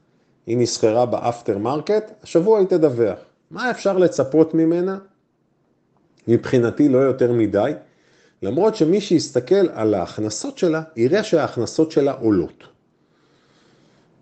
היא 0.46 0.59
נסחרה 0.59 1.07
ב 1.07 1.15
after 1.15 1.59
market, 1.59 2.12
השבוע 2.23 2.59
היא 2.59 2.66
תדווח. 2.66 3.18
מה 3.51 3.70
אפשר 3.70 3.99
לצפות 3.99 4.55
ממנה? 4.55 4.99
מבחינתי 6.29 6.88
לא 6.88 6.99
יותר 6.99 7.33
מדי, 7.33 7.73
למרות 8.42 8.77
שמי 8.77 9.01
שיסתכל 9.01 9.68
על 9.73 9.94
ההכנסות 9.94 10.59
שלה, 10.59 10.83
יראה 10.96 11.25
שההכנסות 11.25 11.90
שלה 11.90 12.12
עולות. 12.12 12.64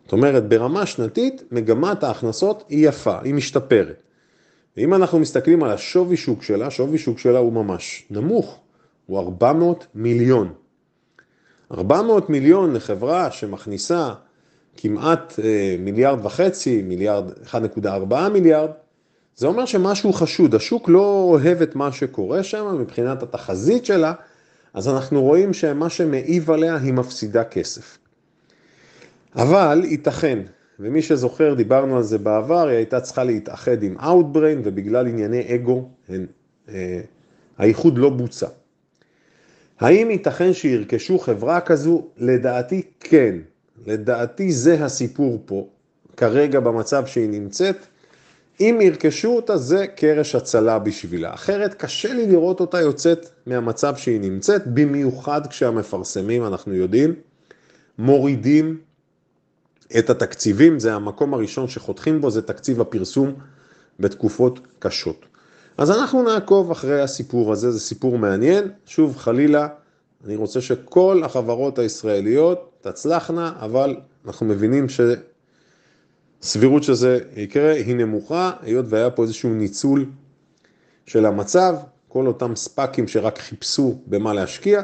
זאת 0.05 0.13
אומרת, 0.13 0.49
ברמה 0.49 0.87
שנתית, 0.87 1.43
מגמת 1.51 2.03
ההכנסות 2.03 2.65
היא 2.69 2.89
יפה, 2.89 3.19
היא 3.23 3.35
משתפרת. 3.35 4.08
ואם 4.79 4.95
אנחנו 4.95 5.19
מסתכלים 5.19 5.63
על 5.63 5.71
השווי 5.71 6.17
שוק 6.17 6.43
שלה, 6.43 6.71
שווי 6.71 6.99
שוק 6.99 7.19
שלה 7.19 7.39
הוא 7.39 7.53
ממש 7.53 8.05
נמוך, 8.11 8.59
הוא 9.07 9.19
400 9.19 9.87
מיליון. 9.95 10.53
400 11.73 12.31
מיליון 12.31 12.73
לחברה 12.73 13.31
שמכניסה 13.31 14.13
כמעט 14.77 15.39
אה, 15.45 15.77
מיליארד 15.79 16.27
וחצי, 16.27 16.83
מיליארד, 16.83 17.31
1.4 17.31 18.29
מיליארד, 18.33 18.71
זה 19.37 19.47
אומר 19.47 19.65
שמשהו 19.65 20.13
חשוד, 20.13 20.55
השוק 20.55 20.89
לא 20.89 21.27
אוהב 21.31 21.63
את 21.63 21.77
מה 21.77 21.93
שקורה 21.93 22.43
שם 22.43 22.77
מבחינת 22.81 23.23
התחזית 23.23 23.85
שלה, 23.85 24.13
אז 24.75 24.89
אנחנו 24.89 25.23
רואים 25.23 25.55
שמה 25.55 25.91
שמעיב 25.91 26.51
עליה 26.51 26.77
היא 26.77 26.93
מפסידה 26.93 27.45
כסף. 27.45 27.99
אבל 29.37 29.83
ייתכן, 29.85 30.39
ומי 30.81 31.03
שזוכר, 31.03 31.55
דיברנו 31.55 31.97
על 31.97 32.03
זה 32.03 32.19
בעבר, 32.19 32.69
היא 32.69 32.77
הייתה 32.77 33.01
צריכה 33.01 33.25
להתאחד 33.25 33.83
עם 33.83 33.97
Outbrain 33.99 34.59
ובגלל 34.65 35.07
ענייני 35.07 35.55
אגו, 35.55 35.89
הן, 36.09 36.27
אה, 36.69 37.01
האיחוד 37.59 37.99
לא 37.99 38.11
בוצע. 38.11 38.49
האם 39.81 40.11
ייתכן 40.11 40.53
שירכשו 40.53 41.19
חברה 41.19 41.61
כזו? 41.61 42.07
לדעתי 42.17 42.83
כן. 43.01 43.37
לדעתי 43.87 44.53
זה 44.53 44.85
הסיפור 44.85 45.43
פה, 45.47 45.67
כרגע 46.17 46.61
במצב 46.61 47.07
שהיא 47.07 47.29
נמצאת. 47.29 47.77
אם 48.61 48.79
ירכשו 48.83 49.29
אותה 49.29 49.57
זה 49.57 49.87
קרש 49.87 50.35
הצלה 50.35 50.79
בשבילה, 50.79 51.35
אחרת 51.35 51.75
קשה 51.75 52.15
לי 52.15 52.27
לראות 52.27 52.61
אותה 52.61 52.81
יוצאת 52.81 53.29
מהמצב 53.47 53.97
שהיא 53.97 54.21
נמצאת, 54.21 54.67
במיוחד 54.67 55.47
כשהמפרסמים, 55.47 56.47
אנחנו 56.47 56.75
יודעים, 56.75 57.15
מורידים 57.99 58.79
את 59.99 60.11
התקציבים, 60.11 60.79
זה 60.79 60.95
המקום 60.95 61.35
הראשון 61.35 61.69
שחותכים 61.69 62.21
בו, 62.21 62.31
זה 62.31 62.43
תקציב 62.43 62.81
הפרסום 62.81 63.35
בתקופות 64.01 64.61
קשות. 64.79 65.27
אז 65.79 65.91
אנחנו 65.91 66.23
נעקוב 66.23 66.71
אחרי 66.71 67.01
הסיפור 67.01 67.53
הזה, 67.53 67.71
זה 67.71 67.81
סיפור 67.81 68.19
מעניין, 68.19 68.71
שוב 68.87 69.17
חלילה, 69.17 69.69
אני 70.25 70.37
רוצה 70.37 70.61
שכל 70.61 71.23
החברות 71.25 71.79
הישראליות 71.79 72.73
תצלחנה, 72.81 73.53
אבל 73.61 73.97
אנחנו 74.27 74.47
מבינים 74.47 74.89
ש... 74.89 75.01
סבירות 76.43 76.83
שזה 76.83 77.19
יקרה 77.37 77.73
היא 77.73 77.97
נמוכה, 77.97 78.53
היות 78.61 78.87
והיה 78.89 79.11
פה 79.11 79.23
איזשהו 79.23 79.51
ניצול 79.51 80.07
של 81.07 81.27
המצב, 81.27 81.75
כל 82.09 82.27
אותם 82.27 82.57
ספאקים 82.57 83.09
שרק 83.09 83.39
חיפשו 83.39 83.99
במה 84.07 84.33
להשקיע, 84.33 84.83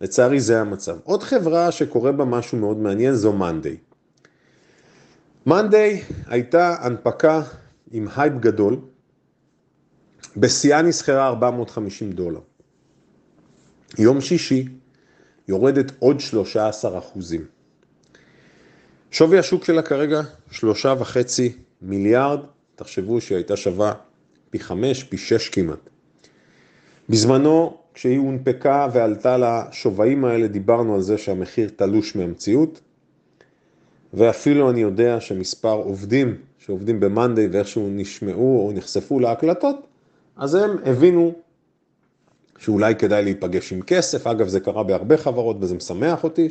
לצערי 0.00 0.40
זה 0.40 0.60
המצב. 0.60 0.96
עוד 1.04 1.22
חברה 1.22 1.72
שקורה 1.72 2.12
בה 2.12 2.24
משהו 2.24 2.58
מאוד 2.58 2.76
מעניין 2.76 3.14
זו 3.14 3.32
מאנדיי. 3.32 3.76
מאנדיי 5.46 6.02
הייתה 6.26 6.76
הנפקה 6.80 7.42
עם 7.90 8.08
הייפ 8.16 8.32
גדול, 8.40 8.76
בשיאה 10.36 10.82
נסחרה 10.82 11.26
450 11.26 12.12
דולר. 12.12 12.40
יום 13.98 14.20
שישי 14.20 14.68
יורדת 15.48 15.92
עוד 15.98 16.20
13 16.20 16.98
אחוזים. 16.98 17.44
שווי 19.10 19.38
השוק 19.38 19.64
שלה 19.64 19.82
כרגע 19.82 20.20
שלושה 20.50 20.94
וחצי 20.98 21.52
מיליארד, 21.82 22.40
תחשבו 22.74 23.20
שהיא 23.20 23.36
הייתה 23.36 23.56
שווה 23.56 23.92
פי 24.50 24.58
חמש, 24.58 25.04
פי 25.04 25.18
שש 25.18 25.48
כמעט. 25.48 25.90
בזמנו, 27.08 27.78
כשהיא 27.94 28.18
הונפקה 28.18 28.88
ועלתה 28.92 29.36
לשווים 29.38 30.24
האלה, 30.24 30.46
דיברנו 30.46 30.94
על 30.94 31.00
זה 31.00 31.18
שהמחיר 31.18 31.70
תלוש 31.76 32.16
מהמציאות, 32.16 32.80
ואפילו 34.14 34.70
אני 34.70 34.80
יודע 34.80 35.20
שמספר 35.20 35.72
עובדים 35.72 36.36
שעובדים 36.58 37.00
במאנדיי 37.00 37.46
ואיכשהו 37.46 37.88
נשמעו 37.90 38.66
או 38.66 38.72
נחשפו 38.72 39.20
להקלטות, 39.20 39.86
אז 40.36 40.54
הם 40.54 40.76
הבינו 40.84 41.34
שאולי 42.58 42.94
כדאי 42.94 43.24
להיפגש 43.24 43.72
עם 43.72 43.82
כסף, 43.82 44.26
אגב 44.26 44.48
זה 44.48 44.60
קרה 44.60 44.82
בהרבה 44.82 45.16
חברות 45.16 45.56
וזה 45.60 45.74
משמח 45.74 46.24
אותי, 46.24 46.48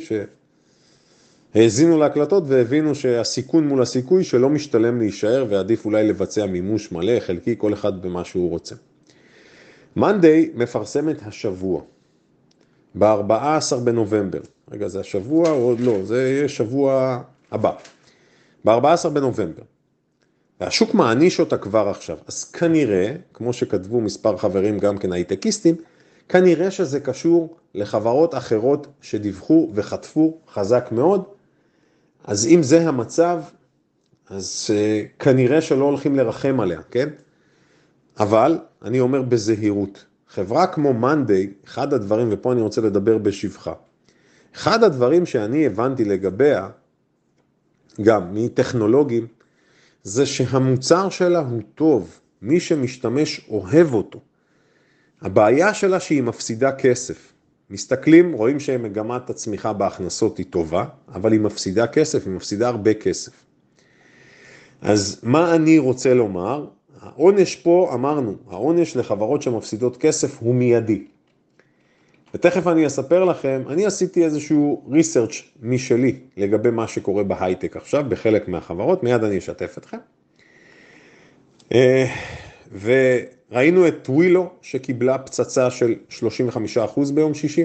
שהאזינו 1.54 1.98
להקלטות 1.98 2.44
והבינו 2.46 2.94
שהסיכון 2.94 3.68
מול 3.68 3.82
הסיכוי 3.82 4.24
שלא 4.24 4.50
משתלם 4.50 4.98
להישאר 4.98 5.46
ועדיף 5.48 5.84
אולי 5.84 6.08
לבצע 6.08 6.46
מימוש 6.46 6.92
מלא, 6.92 7.20
חלקי, 7.20 7.54
כל 7.58 7.72
אחד 7.72 8.02
במה 8.02 8.24
שהוא 8.24 8.50
רוצה. 8.50 8.74
מאנדיי 9.96 10.50
מפרסמת 10.54 11.16
השבוע, 11.26 11.82
ב-14 12.98 13.76
בנובמבר, 13.84 14.40
רגע 14.70 14.88
זה 14.88 15.00
השבוע 15.00 15.50
או 15.50 15.56
עוד 15.56 15.80
לא, 15.80 16.04
זה 16.04 16.28
יהיה 16.28 16.48
שבוע 16.48 17.22
הבא, 17.50 17.72
ב-14 18.64 19.08
בנובמבר. 19.08 19.62
והשוק 20.60 20.94
מעניש 20.94 21.40
אותה 21.40 21.58
כבר 21.58 21.88
עכשיו, 21.88 22.16
אז 22.26 22.44
כנראה, 22.44 23.14
כמו 23.34 23.52
שכתבו 23.52 24.00
מספר 24.00 24.36
חברים 24.36 24.78
גם 24.78 24.98
כן 24.98 25.12
הייטקיסטים, 25.12 25.76
כנראה 26.28 26.70
שזה 26.70 27.00
קשור 27.00 27.56
לחברות 27.74 28.34
אחרות 28.34 28.86
שדיווחו 29.00 29.70
וחטפו 29.74 30.38
חזק 30.52 30.88
מאוד, 30.92 31.24
אז 32.24 32.46
אם 32.46 32.62
זה 32.62 32.88
המצב, 32.88 33.40
אז 34.30 34.70
uh, 34.70 35.22
כנראה 35.22 35.60
שלא 35.60 35.84
הולכים 35.84 36.16
לרחם 36.16 36.60
עליה, 36.60 36.80
כן? 36.90 37.08
אבל 38.20 38.58
אני 38.82 39.00
אומר 39.00 39.22
בזהירות, 39.22 40.04
חברה 40.28 40.66
כמו 40.66 40.92
מאנדיי, 40.92 41.52
אחד 41.66 41.92
הדברים, 41.92 42.28
ופה 42.30 42.52
אני 42.52 42.60
רוצה 42.60 42.80
לדבר 42.80 43.18
בשבחה, 43.18 43.72
אחד 44.56 44.84
הדברים 44.84 45.26
שאני 45.26 45.66
הבנתי 45.66 46.04
לגביה, 46.04 46.68
גם 48.02 48.34
מטכנולוגים, 48.34 49.26
זה 50.02 50.26
שהמוצר 50.26 51.08
שלה 51.08 51.38
הוא 51.38 51.62
טוב, 51.74 52.20
מי 52.42 52.60
שמשתמש 52.60 53.40
אוהב 53.48 53.94
אותו. 53.94 54.20
הבעיה 55.22 55.74
שלה 55.74 56.00
שהיא 56.00 56.22
מפסידה 56.22 56.72
כסף. 56.72 57.32
מסתכלים, 57.70 58.32
רואים 58.32 58.60
שמגמת 58.60 59.30
הצמיחה 59.30 59.72
בהכנסות 59.72 60.38
היא 60.38 60.46
טובה, 60.50 60.84
אבל 61.14 61.32
היא 61.32 61.40
מפסידה 61.40 61.86
כסף, 61.86 62.26
היא 62.26 62.34
מפסידה 62.34 62.68
הרבה 62.68 62.94
כסף. 62.94 63.32
אז 64.80 65.20
מה 65.22 65.54
אני 65.54 65.78
רוצה 65.78 66.14
לומר? 66.14 66.66
העונש 67.00 67.56
פה, 67.56 67.90
אמרנו, 67.94 68.36
העונש 68.50 68.96
לחברות 68.96 69.42
שמפסידות 69.42 69.96
כסף 69.96 70.38
הוא 70.40 70.54
מיידי. 70.54 71.06
ותכף 72.36 72.66
אני 72.66 72.86
אספר 72.86 73.24
לכם, 73.24 73.62
אני 73.68 73.86
עשיתי 73.86 74.24
איזשהו 74.24 74.82
ריסרצ' 74.90 75.42
משלי 75.62 76.18
לגבי 76.36 76.70
מה 76.70 76.88
שקורה 76.88 77.24
בהייטק 77.24 77.76
עכשיו 77.76 78.04
בחלק 78.08 78.48
מהחברות, 78.48 79.02
מיד 79.02 79.24
אני 79.24 79.38
אשתף 79.38 79.78
אתכם. 79.78 79.96
אה, 81.72 82.06
וראינו 82.80 83.88
את 83.88 83.94
טווילו 84.02 84.50
שקיבלה 84.62 85.18
פצצה 85.18 85.70
של 85.70 85.94
35% 86.08 87.12
ביום 87.14 87.34
שישי, 87.34 87.64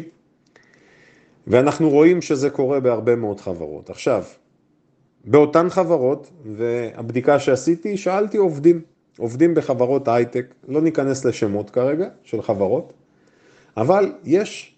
ואנחנו 1.48 1.90
רואים 1.90 2.22
שזה 2.22 2.50
קורה 2.50 2.80
בהרבה 2.80 3.16
מאוד 3.16 3.40
חברות. 3.40 3.90
עכשיו, 3.90 4.24
באותן 5.26 5.70
חברות, 5.70 6.32
והבדיקה 6.46 7.40
שעשיתי, 7.40 7.98
שאלתי 7.98 8.38
עובדים, 8.38 8.82
עובדים 9.18 9.56
בחברות 9.56 10.08
הייטק, 10.08 10.54
לא 10.68 10.82
ניכנס 10.82 11.26
לשמות 11.26 11.70
כרגע 11.70 12.08
של 12.24 12.42
חברות, 12.42 12.94
אבל 13.78 14.12
יש, 14.24 14.76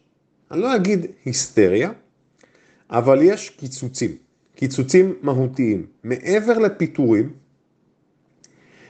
אני 0.51 0.61
לא 0.61 0.75
אגיד 0.75 1.05
היסטריה, 1.25 1.91
אבל 2.89 3.21
יש 3.21 3.49
קיצוצים, 3.49 4.11
קיצוצים 4.55 5.15
מהותיים. 5.21 5.85
מעבר 6.03 6.59
לפיטורים, 6.59 7.33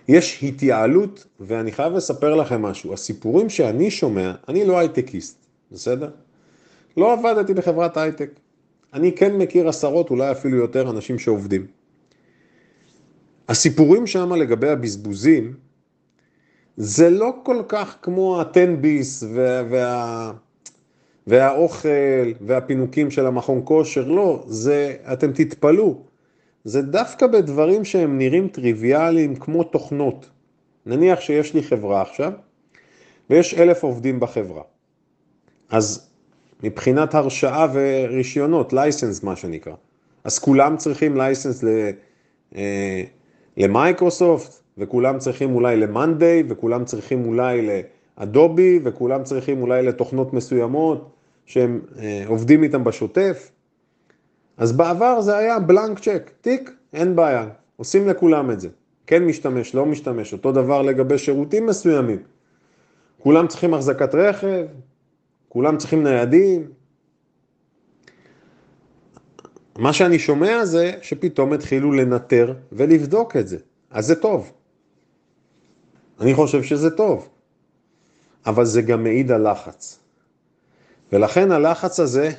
יש 0.07 0.43
התייעלות, 0.43 1.25
ואני 1.39 1.71
חייב 1.71 1.93
לספר 1.93 2.35
לכם 2.35 2.61
משהו, 2.61 2.93
הסיפורים 2.93 3.49
שאני 3.49 3.91
שומע, 3.91 4.33
אני 4.47 4.65
לא 4.65 4.79
הייטקיסט, 4.79 5.45
בסדר? 5.71 6.09
לא 6.97 7.13
עבדתי 7.13 7.53
בחברת 7.53 7.97
הייטק. 7.97 8.29
אני 8.93 9.11
כן 9.15 9.37
מכיר 9.37 9.69
עשרות, 9.69 10.09
אולי 10.09 10.31
אפילו 10.31 10.57
יותר, 10.57 10.89
אנשים 10.89 11.19
שעובדים. 11.19 11.67
הסיפורים 13.49 14.07
שם 14.07 14.33
לגבי 14.33 14.69
הבזבוזים, 14.69 15.53
זה 16.77 17.09
לא 17.09 17.33
כל 17.43 17.61
כך 17.67 17.97
כמו 18.01 18.41
הטנביס 18.41 19.23
וה... 19.33 20.31
והאוכל 21.27 22.31
והפינוקים 22.41 23.11
של 23.11 23.25
המכון 23.25 23.61
כושר, 23.63 24.07
לא, 24.07 24.43
זה, 24.47 24.95
אתם 25.13 25.31
תתפלאו, 25.31 26.01
זה 26.63 26.81
דווקא 26.81 27.27
בדברים 27.27 27.85
שהם 27.85 28.17
נראים 28.17 28.47
טריוויאליים 28.47 29.35
כמו 29.35 29.63
תוכנות. 29.63 30.29
נניח 30.85 31.19
שיש 31.19 31.53
לי 31.53 31.63
חברה 31.63 32.01
עכשיו, 32.01 32.31
ויש 33.29 33.53
אלף 33.53 33.83
עובדים 33.83 34.19
בחברה. 34.19 34.61
אז 35.69 36.09
מבחינת 36.63 37.15
הרשאה 37.15 37.67
ורישיונות, 37.73 38.73
license 38.73 39.23
מה 39.23 39.35
שנקרא, 39.35 39.73
אז 40.23 40.39
כולם 40.39 40.77
צריכים 40.77 41.17
license 41.17 41.63
אה, 42.55 43.03
למייקרוסופט, 43.57 44.62
וכולם 44.77 45.19
צריכים 45.19 45.55
אולי 45.55 45.77
למאנדיי, 45.77 46.43
וכולם 46.47 46.85
צריכים 46.85 47.25
אולי 47.25 47.67
לאדובי, 48.17 48.79
וכולם 48.83 49.23
צריכים 49.23 49.61
אולי 49.61 49.83
לתוכנות 49.83 50.33
מסוימות 50.33 51.09
שהם 51.45 51.81
אה, 51.99 52.23
עובדים 52.27 52.63
איתם 52.63 52.83
בשוטף. 52.83 53.51
אז 54.57 54.71
בעבר 54.71 55.21
זה 55.21 55.37
היה 55.37 55.59
blank 55.59 55.99
check, 55.99 56.31
תיק, 56.41 56.71
אין 56.93 57.15
בעיה, 57.15 57.47
עושים 57.75 58.07
לכולם 58.07 58.51
את 58.51 58.59
זה. 58.59 58.69
כן 59.07 59.25
משתמש, 59.25 59.75
לא 59.75 59.85
משתמש, 59.85 60.33
אותו 60.33 60.51
דבר 60.51 60.81
לגבי 60.81 61.17
שירותים 61.17 61.65
מסוימים. 61.65 62.19
כולם 63.19 63.47
צריכים 63.47 63.73
החזקת 63.73 64.15
רכב, 64.15 64.65
כולם 65.49 65.77
צריכים 65.77 66.03
ניידים. 66.03 66.67
מה 69.77 69.93
שאני 69.93 70.19
שומע 70.19 70.65
זה 70.65 70.91
שפתאום 71.01 71.53
התחילו 71.53 71.91
לנטר 71.91 72.53
ולבדוק 72.71 73.37
את 73.37 73.47
זה, 73.47 73.57
אז 73.91 74.05
זה 74.05 74.15
טוב. 74.15 74.51
אני 76.19 76.33
חושב 76.33 76.63
שזה 76.63 76.89
טוב, 76.89 77.29
אבל 78.45 78.65
זה 78.65 78.81
גם 78.81 79.03
מעיד 79.03 79.31
על 79.31 79.51
לחץ. 79.51 79.99
ולכן 81.11 81.51
הלחץ 81.51 81.99
הזה, 81.99 82.31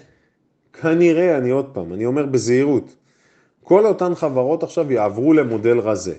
כנראה, 0.73 1.39
אני 1.39 1.51
עוד 1.51 1.71
פעם, 1.73 1.93
אני 1.93 2.07
אומר 2.07 2.27
בזהירות, 2.27 2.97
כל 3.63 3.87
אותן 3.87 4.15
חברות 4.15 4.63
עכשיו 4.63 4.93
יעברו 4.93 5.33
למודל 5.33 5.79
רזה. 5.79 6.15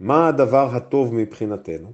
מה 0.00 0.28
הדבר 0.28 0.74
הטוב 0.76 1.14
מבחינתנו? 1.14 1.92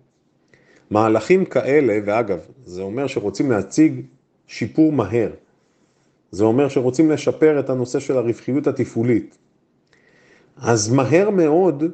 מהלכים 0.90 1.44
כאלה, 1.44 1.98
ואגב, 2.06 2.38
זה 2.64 2.82
אומר 2.82 3.06
שרוצים 3.06 3.50
להציג 3.50 4.02
שיפור 4.46 4.92
מהר. 4.92 5.30
זה 6.30 6.44
אומר 6.44 6.68
שרוצים 6.68 7.10
לשפר 7.10 7.60
את 7.60 7.70
הנושא 7.70 8.00
של 8.00 8.16
הרווחיות 8.16 8.66
התפעולית. 8.66 9.38
אז 10.56 10.92
מהר 10.92 11.30
מאוד 11.30 11.84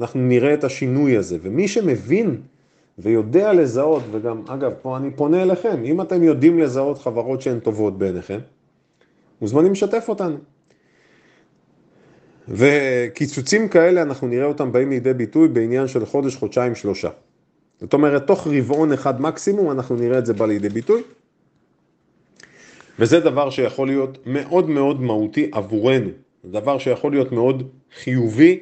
אנחנו 0.00 0.20
נראה 0.20 0.54
את 0.54 0.64
השינוי 0.64 1.16
הזה, 1.16 1.38
ומי 1.42 1.68
שמבין 1.68 2.40
ויודע 2.98 3.52
לזהות, 3.52 4.02
וגם, 4.10 4.42
אגב, 4.46 4.72
פה 4.82 4.96
אני 4.96 5.10
פונה 5.10 5.42
אליכם, 5.42 5.84
אם 5.84 6.00
אתם 6.00 6.22
יודעים 6.22 6.58
לזהות 6.58 6.98
חברות 6.98 7.42
שהן 7.42 7.60
טובות 7.60 7.98
בעיניכם, 7.98 8.38
מוזמנים 9.40 9.72
לשתף 9.72 10.04
אותנו. 10.08 10.36
וקיצוצים 12.48 13.68
כאלה, 13.68 14.02
אנחנו 14.02 14.26
נראה 14.26 14.46
אותם 14.46 14.72
באים 14.72 14.90
לידי 14.90 15.14
ביטוי 15.14 15.48
בעניין 15.48 15.88
של 15.88 16.06
חודש, 16.06 16.36
חודשיים, 16.36 16.74
שלושה. 16.74 17.08
זאת 17.80 17.92
אומרת, 17.92 18.26
תוך 18.26 18.46
רבעון 18.46 18.92
אחד 18.92 19.20
מקסימום, 19.20 19.70
אנחנו 19.70 19.96
נראה 19.96 20.18
את 20.18 20.26
זה 20.26 20.34
בא 20.34 20.46
לידי 20.46 20.68
ביטוי. 20.68 21.02
וזה 22.98 23.20
דבר 23.20 23.50
שיכול 23.50 23.88
להיות 23.88 24.18
מאוד 24.26 24.70
מאוד 24.70 25.00
מהותי 25.00 25.50
עבורנו, 25.52 26.10
זה 26.44 26.52
דבר 26.52 26.78
שיכול 26.78 27.12
להיות 27.12 27.32
מאוד 27.32 27.68
חיובי 28.02 28.60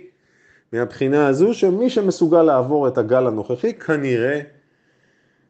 מהבחינה 0.75 1.27
הזו 1.27 1.55
שמי 1.55 1.91
שמסוגל 1.91 2.43
לעבור 2.43 2.89
את 2.89 2.99
הגל 2.99 3.27
הנוכחי 3.27 3.75
כנראה 3.75 4.41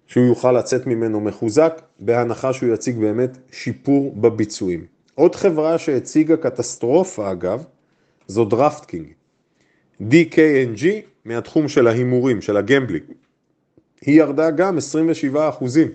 שהוא 0.06 0.24
יוכל 0.26 0.52
לצאת 0.52 0.86
ממנו 0.86 1.20
מחוזק, 1.20 1.82
בהנחה 1.98 2.52
שהוא 2.52 2.74
יציג 2.74 2.98
באמת 2.98 3.38
שיפור 3.52 4.14
בביצועים. 4.16 4.86
עוד 5.14 5.34
חברה 5.34 5.78
שהציגה 5.78 6.36
קטסטרופה 6.36 7.32
אגב, 7.32 7.64
זו 8.26 8.44
DraftKing. 8.44 9.06
DKNG 10.00 10.84
מהתחום 11.24 11.68
של 11.68 11.86
ההימורים, 11.86 12.40
של 12.40 12.56
ה 12.56 12.61
gambling. 12.61 13.04
היא 14.00 14.20
ירדה 14.20 14.50
גם 14.50 14.78
27 14.78 15.48
אחוזים. 15.48 15.88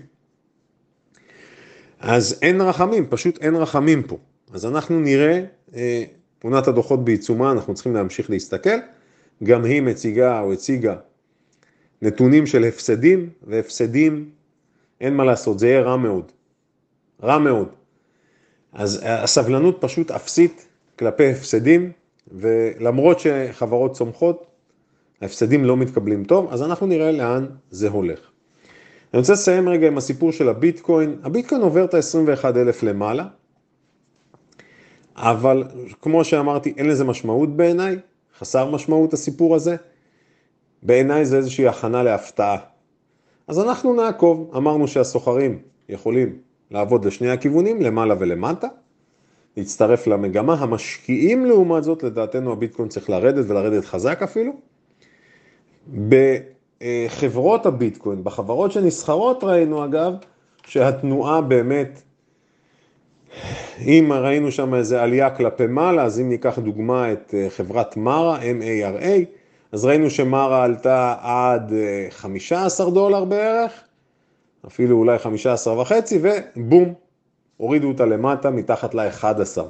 אז 2.00 2.38
אין 2.42 2.60
רחמים, 2.60 3.06
פשוט 3.10 3.38
אין 3.42 3.56
רחמים 3.56 4.02
פה. 4.02 4.18
אז 4.52 4.66
אנחנו 4.66 5.00
נראה, 5.00 5.44
אה, 5.74 6.04
עונת 6.42 6.68
הדוחות 6.68 7.04
בעיצומה, 7.04 7.52
אנחנו 7.52 7.74
צריכים 7.74 7.94
להמשיך 7.94 8.30
להסתכל. 8.30 8.78
גם 9.42 9.64
היא 9.64 9.82
מציגה 9.82 10.40
או 10.40 10.52
הציגה 10.52 10.96
נתונים 12.02 12.46
של 12.46 12.64
הפסדים, 12.64 13.30
והפסדים, 13.42 14.30
אין 15.00 15.14
מה 15.14 15.24
לעשות, 15.24 15.58
זה 15.58 15.68
יהיה 15.68 15.80
רע 15.80 15.96
מאוד. 15.96 16.32
רע 17.22 17.38
מאוד. 17.38 17.68
אז 18.72 19.00
הסבלנות 19.04 19.76
פשוט 19.80 20.10
אפסית 20.10 20.66
כלפי 20.98 21.30
הפסדים, 21.30 21.92
ולמרות 22.32 23.20
שחברות 23.20 23.92
צומחות, 23.92 24.46
ההפסדים 25.20 25.64
לא 25.64 25.76
מתקבלים 25.76 26.24
טוב, 26.24 26.52
אז 26.52 26.62
אנחנו 26.62 26.86
נראה 26.86 27.12
לאן 27.12 27.46
זה 27.70 27.88
הולך. 27.88 28.20
אני 29.12 29.20
רוצה 29.20 29.32
לסיים 29.32 29.68
רגע 29.68 29.86
עם 29.86 29.98
הסיפור 29.98 30.32
של 30.32 30.48
הביטקוין. 30.48 31.16
הביטקוין 31.22 31.60
עובר 31.60 31.84
את 31.84 31.94
ה-21,000 31.94 32.86
למעלה, 32.86 33.26
אבל 35.16 35.64
כמו 36.02 36.24
שאמרתי, 36.24 36.74
אין 36.76 36.88
לזה 36.88 37.04
משמעות 37.04 37.56
בעיניי, 37.56 37.98
חסר 38.40 38.70
משמעות 38.70 39.12
הסיפור 39.12 39.54
הזה. 39.54 39.76
בעיניי 40.82 41.24
זה 41.24 41.36
איזושהי 41.36 41.68
הכנה 41.68 42.02
להפתעה. 42.02 42.56
אז 43.48 43.58
אנחנו 43.60 43.94
נעקוב, 43.94 44.50
אמרנו 44.56 44.88
שהסוחרים 44.88 45.58
יכולים 45.88 46.38
לעבוד 46.70 47.04
לשני 47.04 47.30
הכיוונים, 47.30 47.82
למעלה 47.82 48.14
ולמטה, 48.18 48.68
להצטרף 49.56 50.06
למגמה. 50.06 50.54
המשקיעים 50.54 51.46
לעומת 51.46 51.84
זאת, 51.84 52.02
לדעתנו 52.02 52.52
הביטקוין 52.52 52.88
צריך 52.88 53.10
לרדת 53.10 53.44
ולרדת 53.48 53.84
חזק 53.84 54.22
אפילו. 54.22 54.52
בחברות 56.78 57.66
הביטקוין, 57.66 58.24
בחברות 58.24 58.72
שנסחרות 58.72 59.44
ראינו 59.44 59.84
אגב, 59.84 60.12
שהתנועה 60.66 61.40
באמת, 61.40 62.02
אם 63.86 64.12
ראינו 64.12 64.52
שם 64.52 64.74
איזה 64.74 65.02
עלייה 65.02 65.30
כלפי 65.30 65.66
מעלה, 65.66 66.04
אז 66.04 66.20
אם 66.20 66.28
ניקח 66.28 66.58
דוגמה 66.58 67.12
את 67.12 67.34
אה, 67.34 67.46
חברת 67.50 67.96
מרה, 67.96 68.38
MARA, 68.38 69.24
אז 69.72 69.84
ראינו 69.84 70.10
שמרה 70.10 70.64
עלתה 70.64 71.14
עד 71.20 71.72
15 72.10 72.86
אה, 72.86 72.92
דולר 72.92 73.24
בערך, 73.24 73.72
אפילו 74.66 74.96
אולי 74.96 75.18
15 75.18 75.80
וחצי, 75.80 76.20
ובום, 76.22 76.94
הורידו 77.56 77.88
אותה 77.88 78.04
למטה 78.04 78.50
מתחת 78.50 78.94
ל-11. 78.94 79.62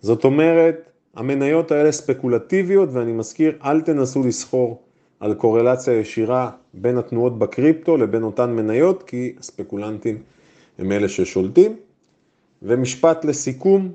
זאת 0.00 0.24
אומרת, 0.24 0.90
המניות 1.14 1.72
האלה 1.72 1.92
ספקולטיביות, 1.92 2.88
ואני 2.92 3.12
מזכיר, 3.12 3.58
אל 3.64 3.80
תנסו 3.80 4.22
לסחור 4.22 4.82
על 5.20 5.34
קורלציה 5.34 5.94
ישירה 5.94 6.50
בין 6.74 6.98
התנועות 6.98 7.38
בקריפטו 7.38 7.96
לבין 7.96 8.22
אותן 8.22 8.50
מניות, 8.50 9.02
כי 9.02 9.32
הספקולנטים 9.38 10.18
הם 10.78 10.92
אלה 10.92 11.08
ששולטים. 11.08 11.76
ומשפט 12.62 13.24
לסיכום, 13.24 13.92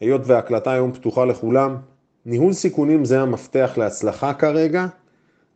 היות 0.00 0.20
וההקלטה 0.24 0.72
היום 0.72 0.92
פתוחה 0.92 1.24
לכולם, 1.24 1.76
ניהול 2.26 2.52
סיכונים 2.52 3.04
זה 3.04 3.20
המפתח 3.20 3.72
להצלחה 3.76 4.34
כרגע, 4.34 4.86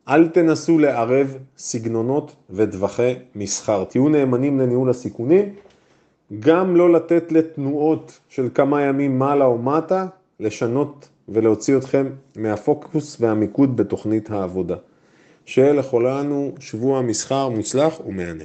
אל 0.08 0.28
תנסו 0.28 0.78
לערב 0.78 1.38
סגנונות 1.58 2.36
וטווחי 2.50 3.14
מסחר, 3.34 3.84
תהיו 3.84 4.08
נאמנים 4.08 4.60
לניהול 4.60 4.90
הסיכונים, 4.90 5.54
גם 6.38 6.76
לא 6.76 6.92
לתת 6.92 7.32
לתנועות 7.32 8.18
של 8.28 8.48
כמה 8.54 8.82
ימים 8.82 9.18
מעלה 9.18 9.44
או 9.44 9.58
מטה, 9.58 10.06
לשנות 10.40 11.08
ולהוציא 11.28 11.76
אתכם 11.76 12.06
מהפוקוס 12.36 13.16
והמיקוד 13.20 13.76
בתוכנית 13.76 14.30
העבודה. 14.30 14.76
שיהיה 15.44 15.72
לכולנו 15.72 16.54
שבוע 16.60 17.02
מסחר 17.02 17.48
מוצלח 17.48 18.00
ומהנה. 18.06 18.44